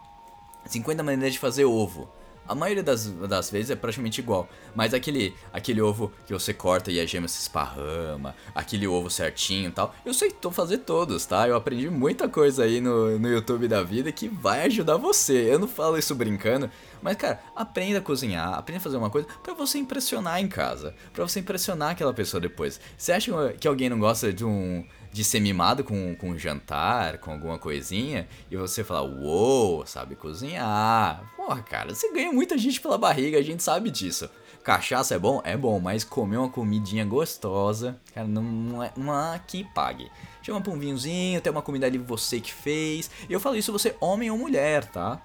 [0.65, 2.09] 50 maneiras de fazer ovo.
[2.47, 4.49] A maioria das, das vezes é praticamente igual.
[4.75, 9.69] Mas aquele, aquele ovo que você corta e a gema se esparrama, aquele ovo certinho
[9.69, 11.49] e tal, eu sei fazer todos, tá?
[11.49, 15.53] Eu aprendi muita coisa aí no, no YouTube da vida que vai ajudar você.
[15.53, 16.71] Eu não falo isso brincando,
[17.03, 20.95] mas cara, aprenda a cozinhar, aprenda a fazer uma coisa para você impressionar em casa,
[21.13, 22.81] para você impressionar aquela pessoa depois.
[22.97, 24.85] Você acha que alguém não gosta de um
[25.15, 30.17] de ser mimado com, com um jantar, com alguma coisinha, e você fala, uou, sabe
[30.17, 31.33] cozinhar.
[31.37, 34.29] Porra, cara, você ganha muita gente pela barriga, a gente sabe disso.
[34.65, 35.41] Cachaça é bom?
[35.45, 40.11] É bom, mas comer uma comidinha gostosa, cara, não, é, há que pague.
[40.43, 43.09] Chama pra um vinhozinho, tem uma comida ali você que fez.
[43.29, 45.23] E eu falo isso você homem ou mulher, tá?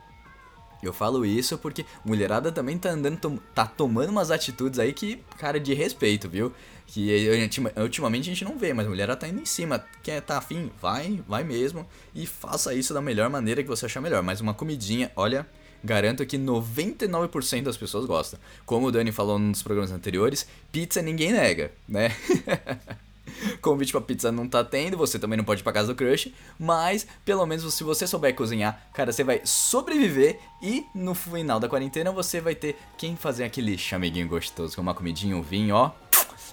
[0.82, 5.60] Eu falo isso porque mulherada também tá andando, tá tomando umas atitudes aí que, cara,
[5.60, 6.54] de respeito, viu?
[6.88, 7.30] Que
[7.78, 9.84] ultimamente a gente não vê, mas a mulher tá indo em cima.
[10.02, 10.72] Quer tá afim?
[10.82, 11.86] Vai, vai mesmo.
[12.16, 14.24] E faça isso da melhor maneira que você achar melhor.
[14.24, 15.46] Mas uma comidinha, olha,
[15.84, 18.40] garanto que 99% das pessoas gostam.
[18.66, 22.10] Como o Dani falou nos programas anteriores, pizza ninguém nega, né?
[23.62, 26.34] Convite pra pizza não tá tendo, você também não pode ir pra casa do crush,
[26.58, 31.70] mas pelo menos se você souber cozinhar, cara, você vai sobreviver e no final da
[31.70, 35.92] quarentena você vai ter quem fazer aquele chameguinho gostoso com uma comidinha, um vinho, ó.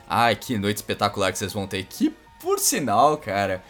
[0.09, 1.85] Ai, que noite espetacular que vocês vão ter.
[1.85, 3.63] Que, por sinal, cara,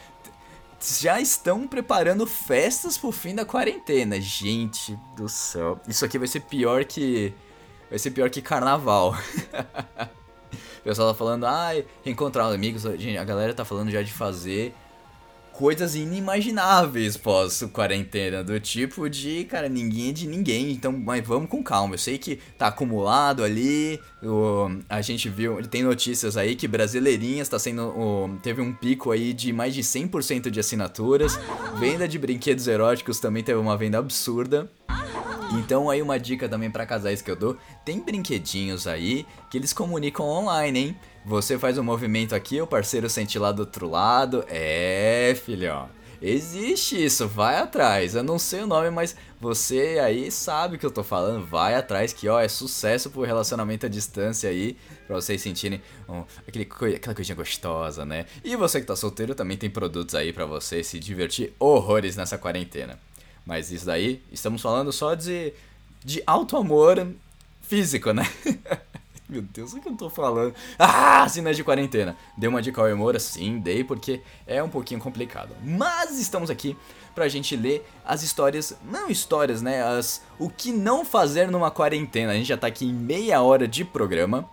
[0.80, 4.20] já estão preparando festas pro fim da quarentena.
[4.20, 5.80] Gente do céu.
[5.88, 7.32] Isso aqui vai ser pior que.
[7.88, 9.16] Vai ser pior que carnaval.
[10.86, 12.82] pessoal tá falando, ai, ah, reencontrar amigos.
[12.82, 14.72] Gente, a galera tá falando já de fazer
[15.52, 21.62] coisas inimagináveis pós-quarentena, do tipo de, cara, ninguém é de ninguém, então, mas vamos com
[21.62, 21.94] calma.
[21.94, 27.48] Eu sei que tá acumulado ali, o, a gente viu, tem notícias aí que Brasileirinhas
[27.48, 31.38] tá sendo, o, teve um pico aí de mais de 100% de assinaturas,
[31.78, 34.70] venda de brinquedos eróticos também teve uma venda absurda.
[35.52, 39.72] Então aí uma dica também para casais que eu dou, tem brinquedinhos aí que eles
[39.72, 40.96] comunicam online, hein?
[41.24, 44.44] Você faz um movimento aqui, o parceiro sente lá do outro lado.
[44.48, 45.88] É, filhão.
[46.20, 48.14] Existe isso, vai atrás.
[48.14, 51.44] Eu não sei o nome, mas você aí sabe o que eu tô falando.
[51.44, 54.76] Vai atrás, que ó, é sucesso pro relacionamento à distância aí.
[55.06, 58.26] Pra vocês sentirem um, aquele, aquela coisinha gostosa, né?
[58.42, 62.38] E você que tá solteiro também tem produtos aí para você se divertir horrores nessa
[62.38, 62.98] quarentena.
[63.46, 65.52] Mas isso daí, estamos falando só de,
[66.04, 67.06] de alto amor
[67.62, 68.28] físico, né?
[69.28, 70.54] Meu Deus, o que eu tô falando?
[70.78, 72.16] Ah, cenas de quarentena.
[72.36, 73.18] Deu uma dica ao Emora?
[73.18, 75.50] Sim, dei, porque é um pouquinho complicado.
[75.64, 76.76] Mas estamos aqui
[77.12, 79.82] pra gente ler as histórias, não histórias, né?
[79.82, 82.32] As, o que não fazer numa quarentena.
[82.32, 84.48] A gente já tá aqui em meia hora de programa.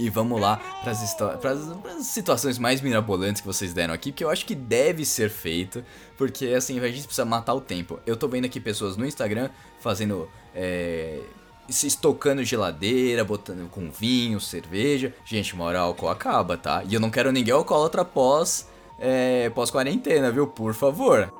[0.00, 4.46] E vamos lá para as situações mais mirabolantes que vocês deram aqui, porque eu acho
[4.46, 5.84] que deve ser feito,
[6.16, 8.00] porque assim, a gente precisa matar o tempo.
[8.06, 10.26] Eu tô vendo aqui pessoas no Instagram fazendo.
[10.54, 11.20] É,
[11.68, 15.14] se estocando geladeira, botando com vinho, cerveja.
[15.24, 16.82] Gente, uma hora o álcool acaba, tá?
[16.88, 18.66] E eu não quero ninguém alcoólatra pós,
[18.98, 20.46] é, pós quarentena, viu?
[20.46, 21.39] Por favor.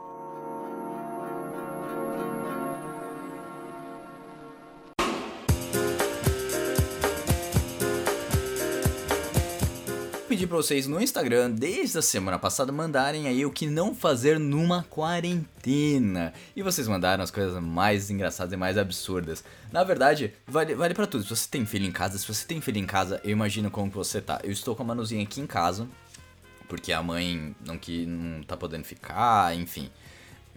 [10.51, 14.83] Pra vocês no Instagram, desde a semana passada, mandarem aí o que não fazer numa
[14.83, 16.35] quarentena.
[16.57, 19.45] E vocês mandaram as coisas mais engraçadas e mais absurdas.
[19.71, 21.23] Na verdade, vale, vale para tudo.
[21.23, 23.93] Se você tem filho em casa, se você tem filho em casa, eu imagino como
[23.93, 24.41] que você tá.
[24.43, 25.87] Eu estou com a Manuzinha aqui em casa,
[26.69, 29.89] porque a mãe não, que, não tá podendo ficar, enfim.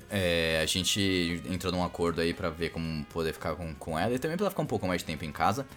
[0.09, 4.15] É, a gente entrou num acordo aí para ver como poder ficar com, com ela
[4.15, 5.67] e também pra ela ficar um pouco mais de tempo em casa.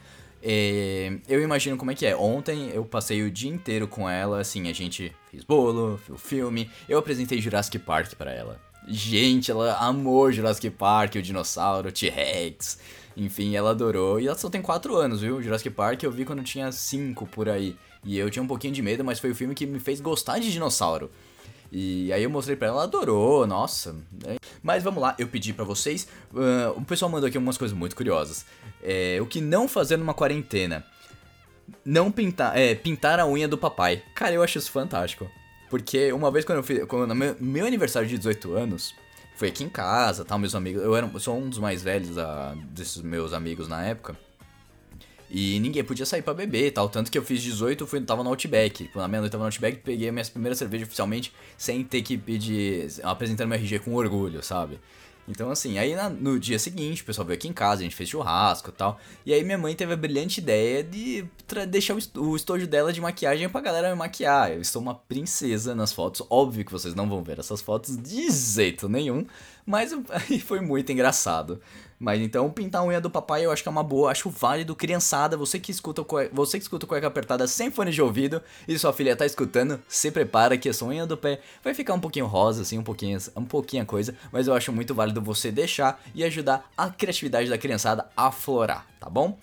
[0.48, 2.14] É, eu imagino como é que é.
[2.14, 6.70] Ontem eu passei o dia inteiro com ela, assim, a gente fez bolo, viu filme,
[6.88, 8.60] eu apresentei Jurassic Park para ela.
[8.86, 12.78] Gente, ela amou Jurassic Park, o dinossauro, o T-Rex,
[13.16, 14.20] enfim, ela adorou.
[14.20, 15.42] E ela só tem 4 anos, viu?
[15.42, 17.74] Jurassic Park eu vi quando tinha 5 por aí.
[18.04, 20.38] E eu tinha um pouquinho de medo, mas foi o filme que me fez gostar
[20.38, 21.10] de dinossauro.
[21.70, 23.92] E aí eu mostrei pra ela, ela adorou, nossa.
[23.92, 24.36] Né?
[24.62, 26.06] Mas vamos lá, eu pedi para vocês.
[26.32, 28.46] Uh, o pessoal mandou aqui umas coisas muito curiosas.
[28.82, 30.84] É, o que não fazer numa quarentena?
[31.84, 34.02] Não pintar, é, pintar a unha do papai.
[34.14, 35.28] Cara, eu acho isso fantástico.
[35.68, 38.94] Porque uma vez quando eu fiz, quando meu, meu aniversário de 18 anos,
[39.34, 40.82] foi aqui em casa, tal, meus amigos.
[40.82, 44.16] Eu era, sou um dos mais velhos a, desses meus amigos na época.
[45.30, 46.88] E ninguém podia sair para beber e tal.
[46.88, 48.90] Tanto que eu fiz 18, fui, tava no Outback.
[48.94, 52.88] Na meia-noite tava no Outback, peguei minha primeira cerveja oficialmente sem ter que pedir.
[53.02, 54.78] apresentando meu RG com orgulho, sabe?
[55.28, 57.96] Então, assim, aí na, no dia seguinte, o pessoal veio aqui em casa, a gente
[57.96, 59.00] fez churrasco e tal.
[59.24, 61.24] E aí minha mãe teve a brilhante ideia de
[61.68, 64.52] deixar o, o estojo dela de maquiagem pra galera me maquiar.
[64.52, 66.24] Eu estou uma princesa nas fotos.
[66.30, 69.26] Óbvio que vocês não vão ver essas fotos de jeito nenhum.
[69.66, 71.60] Mas aí foi muito engraçado.
[71.98, 74.76] Mas então, pintar a unha do papai eu acho que é uma boa, acho válido.
[74.76, 78.92] Criançada, você que escuta você que escuta cueca apertada sem fone de ouvido e sua
[78.92, 82.26] filha tá escutando, se prepara que a sua unha do pé vai ficar um pouquinho
[82.26, 84.14] rosa, assim, um pouquinho, um pouquinho a coisa.
[84.30, 88.86] Mas eu acho muito válido você deixar e ajudar a criatividade da criançada a florar,
[89.00, 89.38] tá bom?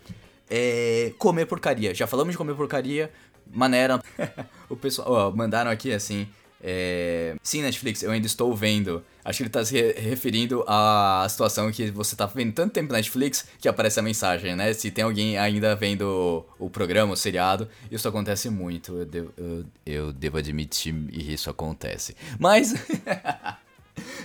[0.49, 1.95] É, comer porcaria.
[1.95, 3.11] Já falamos de comer porcaria.
[3.51, 3.99] Maneira.
[4.69, 5.11] o pessoal.
[5.11, 6.27] Ó, mandaram aqui assim.
[6.65, 7.35] É...
[7.43, 9.03] Sim, Netflix, eu ainda estou vendo.
[9.25, 13.45] Acho que ele está se referindo à situação que você está vendo tanto tempo Netflix
[13.59, 14.73] que aparece a mensagem, né?
[14.73, 18.97] Se tem alguém ainda vendo o, programa, o seriado, isso acontece muito.
[18.97, 22.15] Eu devo, eu, eu devo admitir que isso acontece.
[22.39, 22.73] Mas.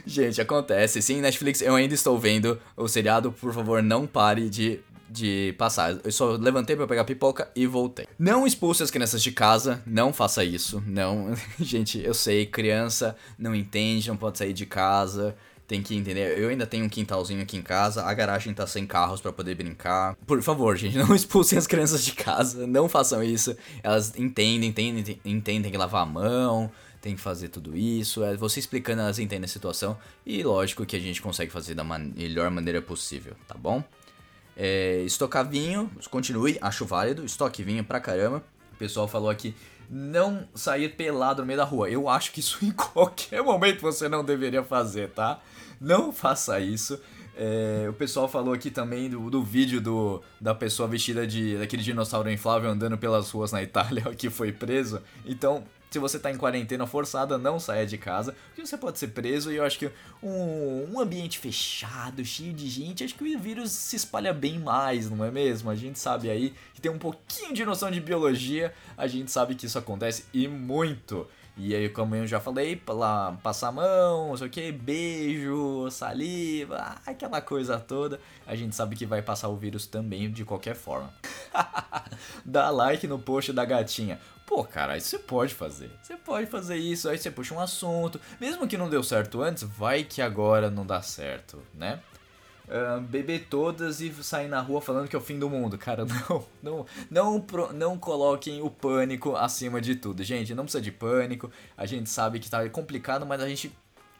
[0.06, 1.02] Gente, acontece.
[1.02, 3.30] Sim, Netflix, eu ainda estou vendo o seriado.
[3.32, 4.80] Por favor, não pare de
[5.10, 5.98] de passar.
[6.04, 8.06] Eu só levantei para pegar pipoca e voltei.
[8.18, 10.82] Não expulse as crianças de casa, não faça isso.
[10.86, 15.36] Não, gente, eu sei, criança não entende, não pode sair de casa.
[15.66, 16.38] Tem que entender.
[16.38, 19.54] Eu ainda tenho um quintalzinho aqui em casa, a garagem tá sem carros para poder
[19.54, 20.16] brincar.
[20.26, 23.54] Por favor, gente, não expulsem as crianças de casa, não façam isso.
[23.82, 26.70] Elas entendem, entendem, entendem que lavar a mão,
[27.02, 28.24] tem que fazer tudo isso.
[28.24, 29.98] É você explicando, elas entendem a situação.
[30.24, 33.84] E lógico que a gente consegue fazer da melhor maneira possível, tá bom?
[34.60, 37.24] É, estocar vinho, continue, acho válido.
[37.24, 38.42] Estoque vinho pra caramba.
[38.72, 39.54] O pessoal falou aqui,
[39.88, 41.88] não sair pelado no meio da rua.
[41.88, 45.40] Eu acho que isso em qualquer momento você não deveria fazer, tá?
[45.80, 47.00] Não faça isso.
[47.36, 51.84] É, o pessoal falou aqui também do, do vídeo do, da pessoa vestida de daquele
[51.84, 55.00] dinossauro inflável andando pelas ruas na Itália que foi preso.
[55.24, 59.08] Então, se você tá em quarentena forçada, não saia de casa, porque você pode ser
[59.08, 59.90] preso e eu acho que
[60.22, 65.10] um, um ambiente fechado, cheio de gente, acho que o vírus se espalha bem mais,
[65.10, 65.70] não é mesmo?
[65.70, 69.54] A gente sabe aí que tem um pouquinho de noção de biologia, a gente sabe
[69.54, 71.26] que isso acontece e muito.
[71.60, 75.90] E aí, como eu já falei, lá, passar a mão, não sei o que, beijo,
[75.90, 78.20] saliva, aquela coisa toda.
[78.46, 81.12] A gente sabe que vai passar o vírus também de qualquer forma.
[82.46, 84.20] Dá like no post da gatinha.
[84.48, 85.90] Pô, cara, isso você pode fazer.
[86.02, 88.18] Você pode fazer isso, aí você puxa um assunto.
[88.40, 92.00] Mesmo que não deu certo antes, vai que agora não dá certo, né?
[92.66, 95.76] Uh, beber todas e sair na rua falando que é o fim do mundo.
[95.76, 100.24] Cara, não, não, não, não coloquem o pânico acima de tudo.
[100.24, 101.52] Gente, não precisa de pânico.
[101.76, 103.70] A gente sabe que tá complicado, mas a gente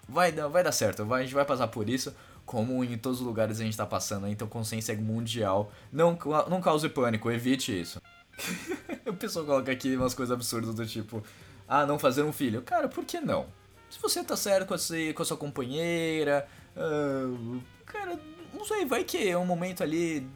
[0.06, 1.06] vai, vai dar certo.
[1.06, 2.14] Vai, a gente vai passar por isso,
[2.44, 4.28] como em todos os lugares a gente tá passando.
[4.28, 5.72] Então, consciência mundial.
[5.90, 6.18] Não,
[6.50, 7.98] não cause pânico, evite isso.
[9.06, 11.22] o pessoal coloca aqui umas coisas absurdas do tipo,
[11.66, 12.62] ah, não fazer um filho.
[12.62, 13.46] Cara, por que não?
[13.90, 18.18] Se você tá certo com a, sua, com a sua companheira, uh, cara,
[18.52, 20.26] não sei, vai que é um momento ali.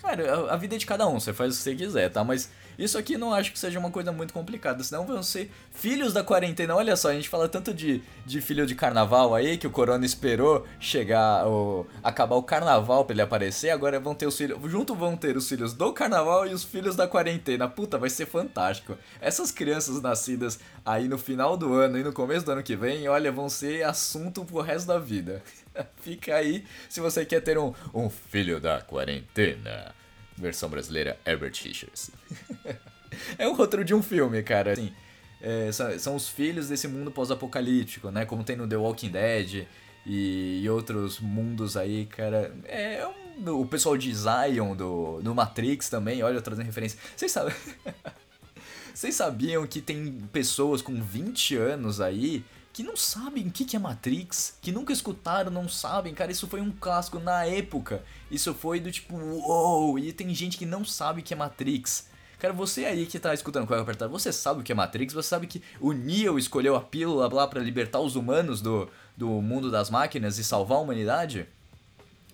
[0.00, 2.24] Cara, a, a vida é de cada um, você faz o que você quiser, tá?
[2.24, 6.12] Mas isso aqui não acho que seja uma coisa muito complicada, senão vão ser filhos
[6.12, 6.74] da quarentena.
[6.74, 10.04] Olha só, a gente fala tanto de, de filho de carnaval aí, que o corona
[10.04, 11.44] esperou chegar,
[12.02, 15.48] acabar o carnaval pra ele aparecer, agora vão ter os filhos, junto vão ter os
[15.48, 17.68] filhos do carnaval e os filhos da quarentena.
[17.68, 18.96] Puta, vai ser fantástico.
[19.20, 23.08] Essas crianças nascidas aí no final do ano e no começo do ano que vem,
[23.08, 25.42] olha, vão ser assunto pro resto da vida.
[26.00, 29.94] Fica aí se você quer ter um, um filho da quarentena.
[30.36, 32.10] Versão brasileira, Herbert Richards.
[33.38, 34.72] é um roteiro de um filme, cara.
[34.72, 34.92] Assim,
[35.40, 38.24] é, são, os filhos desse mundo pós-apocalíptico, né?
[38.24, 39.66] Como tem no The Walking Dead
[40.04, 42.54] e, e outros mundos aí, cara.
[42.64, 46.98] É um, o pessoal de Zion do, do Matrix também, olha, trazendo referência.
[47.16, 47.54] Vocês sabem.
[48.94, 52.42] Vocês sabiam que tem pessoas com 20 anos aí
[52.76, 56.60] que não sabem o que é Matrix, que nunca escutaram, não sabem, cara, isso foi
[56.60, 58.04] um clássico na época.
[58.30, 62.06] Isso foi do tipo, uou, e tem gente que não sabe o que é Matrix.
[62.38, 65.14] Cara, você aí que tá escutando Cueca Apertada, você sabe o que é Matrix?
[65.14, 69.40] Você sabe que o Neo escolheu a pílula lá para libertar os humanos do, do
[69.40, 71.46] mundo das máquinas e salvar a humanidade?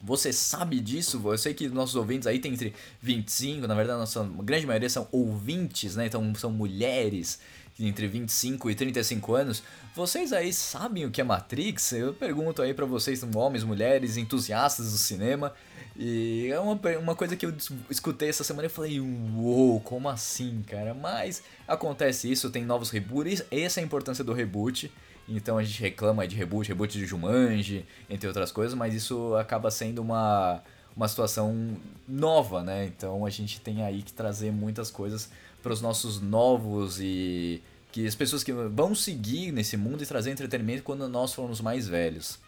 [0.03, 1.23] Você sabe disso?
[1.25, 4.91] Eu sei que nossos ouvintes aí tem entre 25, na verdade, a nossa grande maioria
[4.91, 6.07] são ouvintes, né?
[6.07, 7.39] Então são mulheres
[7.79, 9.63] entre 25 e 35 anos.
[9.95, 11.93] Vocês aí sabem o que é Matrix?
[11.93, 15.53] Eu pergunto aí para vocês, homens, mulheres, entusiastas do cinema.
[15.97, 17.55] E é uma, uma coisa que eu
[17.91, 20.95] escutei essa semana e falei, uou, como assim, cara?
[20.95, 24.91] Mas acontece isso, tem novos reboots, essa é a importância do reboot.
[25.29, 29.71] Então a gente reclama de reboot, reboot de Jumanji, entre outras coisas, mas isso acaba
[29.71, 30.63] sendo uma,
[30.97, 31.77] uma situação
[32.09, 32.87] nova, né?
[32.87, 35.31] Então a gente tem aí que trazer muitas coisas
[35.63, 40.31] para os nossos novos e que as pessoas que vão seguir nesse mundo e trazer
[40.31, 42.39] entretenimento quando nós formos mais velhos,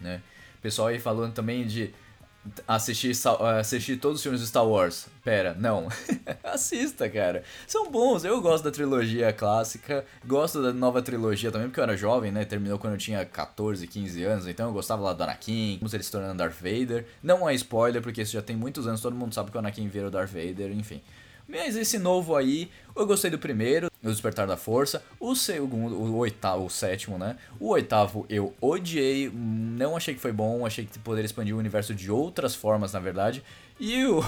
[0.00, 0.22] né?
[0.62, 1.92] Pessoal aí falando também de
[2.66, 3.12] assistir,
[3.58, 5.06] assistir todos os filmes de Star Wars.
[5.24, 5.88] Pera, não.
[6.42, 7.44] Assista, cara.
[7.66, 8.24] São bons.
[8.24, 10.04] Eu gosto da trilogia clássica.
[10.24, 12.44] Gosto da nova trilogia também, porque eu era jovem, né?
[12.44, 14.46] Terminou quando eu tinha 14, 15 anos.
[14.46, 15.78] Então eu gostava lá do Anakin.
[15.78, 17.06] Como ele se tornando Darth Vader.
[17.22, 19.00] Não é spoiler, porque isso já tem muitos anos.
[19.00, 21.00] Todo mundo sabe que o Anakin vira o Darth Vader, enfim.
[21.52, 25.04] Mas esse novo aí, eu gostei do primeiro, O Despertar da Força.
[25.20, 27.36] O segundo, o oitavo, o sétimo, né?
[27.60, 31.94] O oitavo eu odiei, não achei que foi bom, achei que poderia expandir o universo
[31.94, 33.44] de outras formas, na verdade.
[33.78, 34.20] E o.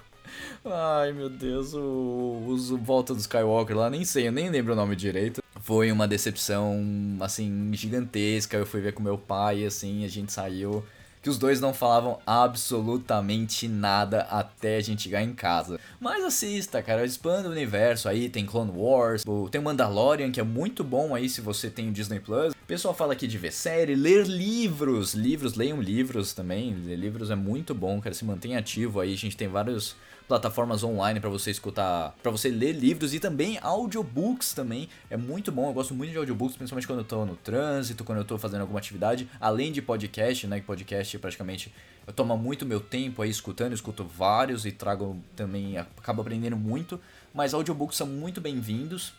[0.62, 4.76] Ai meu Deus, o, o Volta do Skywalker lá, nem sei, eu nem lembro o
[4.76, 5.42] nome direito.
[5.62, 6.78] Foi uma decepção,
[7.20, 8.58] assim, gigantesca.
[8.58, 10.84] Eu fui ver com meu pai, assim, a gente saiu
[11.22, 15.78] que os dois não falavam absolutamente nada até a gente chegar em casa.
[16.00, 20.82] Mas assista, cara, expanda o universo aí, tem Clone Wars, tem Mandalorian, que é muito
[20.82, 22.52] bom aí se você tem o Disney Plus.
[22.52, 27.30] O pessoal fala aqui de ver série, ler livros, livros, leiam livros também, ler livros
[27.30, 29.96] é muito bom, cara, se mantém ativo aí, a gente tem vários
[30.30, 34.88] plataformas online para você escutar, para você ler livros e também audiobooks também.
[35.10, 38.18] É muito bom, eu gosto muito de audiobooks, principalmente quando eu tô no trânsito, quando
[38.18, 41.74] eu tô fazendo alguma atividade, além de podcast, né, que podcast praticamente
[42.06, 46.56] eu tomo muito meu tempo aí escutando, eu escuto vários e trago também, acabo aprendendo
[46.56, 47.00] muito,
[47.34, 49.12] mas audiobooks são muito bem-vindos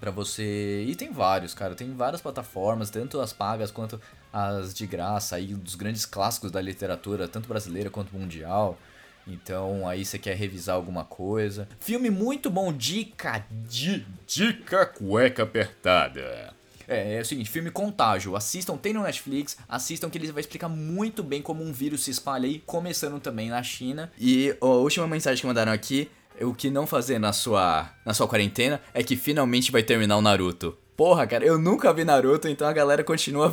[0.00, 0.86] para você.
[0.88, 4.00] E tem vários, cara, tem várias plataformas, tanto as pagas quanto
[4.32, 8.78] as de graça aí dos grandes clássicos da literatura, tanto brasileira quanto mundial.
[9.26, 11.68] Então aí você quer revisar alguma coisa.
[11.80, 16.52] Filme muito bom, dica, di, dica cueca apertada.
[16.86, 18.36] É, é o seguinte, filme Contágio.
[18.36, 22.10] Assistam, tem no Netflix, assistam que ele vai explicar muito bem como um vírus se
[22.10, 24.10] espalha aí, começando também na China.
[24.18, 26.10] E a última mensagem que mandaram aqui,
[26.40, 30.22] o que não fazer na sua, na sua quarentena é que finalmente vai terminar o
[30.22, 30.76] Naruto.
[30.96, 33.48] Porra, cara, eu nunca vi Naruto, então a galera continua a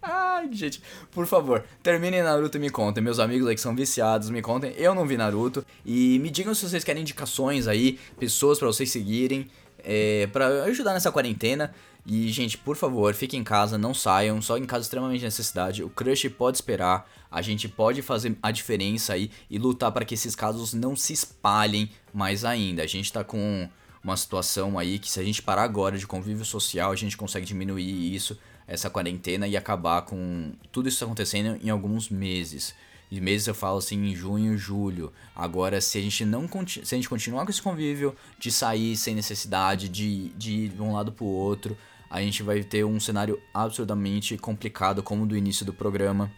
[0.40, 0.48] ver.
[0.48, 3.02] Ai, gente, por favor, terminem Naruto e me contem.
[3.02, 4.72] Meus amigos aí que são viciados, me contem.
[4.76, 5.64] Eu não vi Naruto.
[5.84, 10.94] E me digam se vocês querem indicações aí, pessoas para vocês seguirem, é, para ajudar
[10.94, 11.74] nessa quarentena.
[12.06, 15.82] E, gente, por favor, fiquem em casa, não saiam, só em caso de extremamente necessidade.
[15.82, 20.14] O crush pode esperar, a gente pode fazer a diferença aí e lutar para que
[20.14, 22.82] esses casos não se espalhem mais ainda.
[22.82, 23.68] A gente tá com
[24.02, 27.44] uma situação aí que se a gente parar agora de convívio social, a gente consegue
[27.44, 28.38] diminuir isso,
[28.70, 32.72] essa quarentena e acabar com tudo isso acontecendo em alguns meses.
[33.10, 35.12] E meses eu falo assim em junho, julho.
[35.34, 39.16] Agora, se a gente não se a gente continuar com esse convívio de sair sem
[39.16, 41.76] necessidade, de, de ir de um lado pro outro,
[42.08, 46.30] a gente vai ter um cenário absurdamente complicado como do início do programa.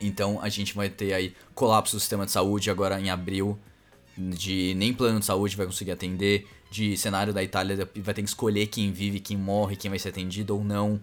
[0.00, 3.58] Então a gente vai ter aí colapso do sistema de saúde agora em abril,
[4.16, 8.28] de nem plano de saúde vai conseguir atender, de cenário da Itália vai ter que
[8.28, 11.00] escolher quem vive, quem morre, quem vai ser atendido ou não.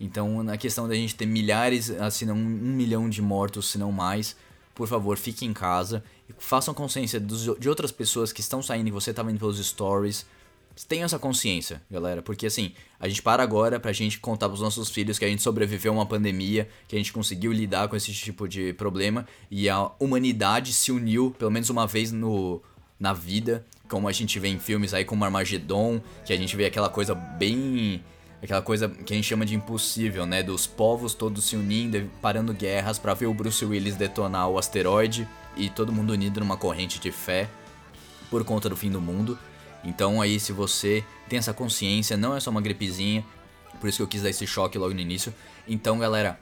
[0.00, 3.92] Então, na questão da gente ter milhares, se não um milhão de mortos, se não
[3.92, 4.34] mais,
[4.74, 6.02] por favor, fique em casa.
[6.38, 10.24] Façam consciência dos, de outras pessoas que estão saindo e você tá vendo pelos stories.
[10.88, 14.88] Tenham essa consciência, galera, porque assim, a gente para agora pra gente contar pros nossos
[14.88, 18.10] filhos que a gente sobreviveu a uma pandemia, que a gente conseguiu lidar com esse
[18.14, 22.62] tipo de problema e a humanidade se uniu pelo menos uma vez no,
[22.98, 26.64] na vida, como a gente vê em filmes aí como Armagedon, que a gente vê
[26.64, 28.02] aquela coisa bem
[28.42, 32.52] aquela coisa que a gente chama de impossível, né, dos povos todos se unindo, parando
[32.54, 36.98] guerras para ver o Bruce Willis detonar o asteroide e todo mundo unido numa corrente
[36.98, 37.48] de fé
[38.30, 39.38] por conta do fim do mundo.
[39.84, 43.24] Então aí se você tem essa consciência, não é só uma gripezinha,
[43.80, 45.32] por isso que eu quis dar esse choque logo no início.
[45.66, 46.38] Então, galera,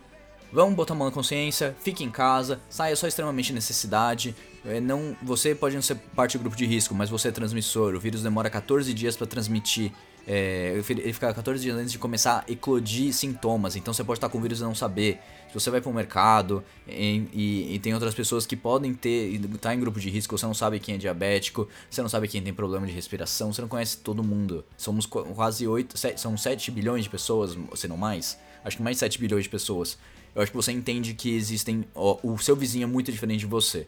[0.52, 4.34] vamos botar a mão na consciência, fique em casa, saia só extremamente necessidade.
[4.64, 7.94] É, não, você pode não ser parte do grupo de risco, mas você é transmissor.
[7.94, 9.92] O vírus demora 14 dias para transmitir.
[10.30, 13.76] É, ele fica 14 dias antes de começar a eclodir sintomas.
[13.76, 15.18] Então você pode estar com vírus e não saber.
[15.48, 19.40] Se você vai para o mercado e, e, e, tem outras pessoas que podem ter
[19.58, 22.42] tá em grupo de risco, você não sabe quem é diabético, você não sabe quem
[22.42, 24.62] tem problema de respiração, você não conhece todo mundo.
[24.76, 28.38] Somos quase 8, 7, são 7 bilhões de pessoas, se não mais.
[28.62, 29.96] Acho que mais de 7 bilhões de pessoas.
[30.34, 31.86] Eu acho que você entende que existem.
[31.94, 33.86] Ó, o seu vizinho é muito diferente de você.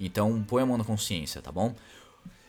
[0.00, 1.74] Então põe a mão na consciência, tá bom?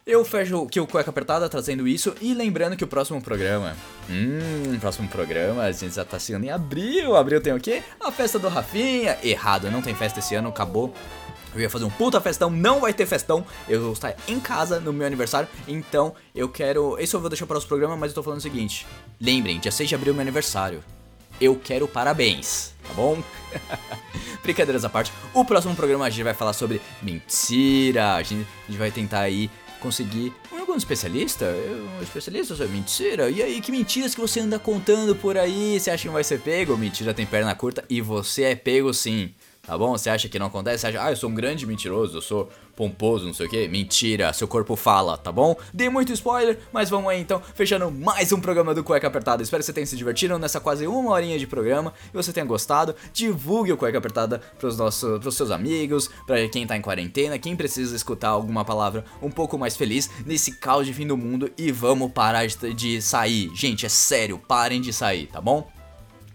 [0.05, 3.73] Eu fecho aqui o Cueca Apertada trazendo isso e lembrando que o próximo programa.
[4.09, 7.15] Hum, próximo programa, a gente já tá chegando em abril.
[7.15, 7.81] Abril tem o quê?
[8.01, 9.17] A festa do Rafinha.
[9.23, 10.93] Errado, não tem festa esse ano, acabou.
[11.55, 13.45] Eu ia fazer um puta festão, não vai ter festão.
[13.69, 15.47] Eu vou estar em casa no meu aniversário.
[15.65, 16.99] Então eu quero.
[16.99, 18.85] Esse eu vou deixar para os programas, mas eu tô falando o seguinte:
[19.21, 20.83] lembrem, dia 6 de abril é meu aniversário.
[21.39, 23.23] Eu quero parabéns, tá bom?
[24.43, 28.15] Brincadeiras à parte, o próximo programa a gente vai falar sobre mentira.
[28.15, 29.49] A gente, a gente vai tentar aí
[29.83, 31.45] conseguir algum especialista?
[31.99, 33.29] Um especialista sobre mentira?
[33.29, 35.77] E aí, que mentiras que você anda contando por aí?
[35.77, 36.77] Você acha que não vai ser pego?
[36.77, 39.33] Mentira tem perna curta e você é pego sim.
[39.65, 39.97] Tá bom?
[39.97, 40.81] Você acha que não acontece?
[40.81, 43.65] Você acha, ah, eu sou um grande mentiroso, eu sou pomposo, não sei o que.
[43.69, 45.55] Mentira, seu corpo fala, tá bom?
[45.73, 49.41] Dei muito spoiler, mas vamos aí então, fechando mais um programa do Cueca Apertada.
[49.41, 52.45] Espero que você tenha se divertido nessa quase uma horinha de programa e você tenha
[52.45, 52.93] gostado.
[53.13, 57.55] Divulgue o Cueca Apertada pros, nossos, pros seus amigos, pra quem tá em quarentena, quem
[57.55, 61.71] precisa escutar alguma palavra um pouco mais feliz nesse caos de fim do mundo e
[61.71, 63.49] vamos parar de, de sair.
[63.55, 65.71] Gente, é sério, parem de sair, tá bom?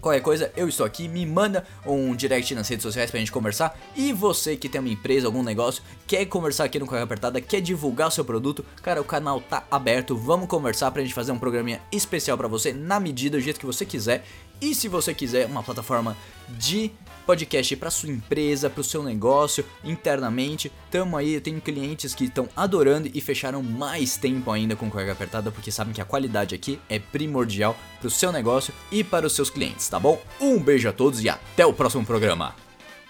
[0.01, 3.77] Qualquer coisa, eu estou aqui, me manda um direct nas redes sociais pra gente conversar.
[3.97, 7.61] E você que tem uma empresa, algum negócio, quer conversar aqui no Correio Apertada, quer
[7.61, 11.39] divulgar o seu produto, cara, o canal tá aberto, vamos conversar pra gente fazer um
[11.39, 14.25] programinha especial para você, na medida, do jeito que você quiser.
[14.61, 16.17] E se você quiser uma plataforma
[16.49, 16.93] de
[17.29, 20.73] podcast para sua empresa, para o seu negócio, internamente.
[20.91, 25.13] Tamo aí, eu tenho clientes que estão adorando e fecharam mais tempo ainda com carga
[25.13, 29.27] apertada porque sabem que a qualidade aqui é primordial para o seu negócio e para
[29.27, 30.19] os seus clientes, tá bom?
[30.41, 32.57] Um beijo a todos e até o próximo programa.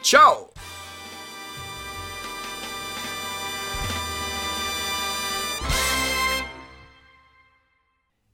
[0.02, 0.50] Tchau!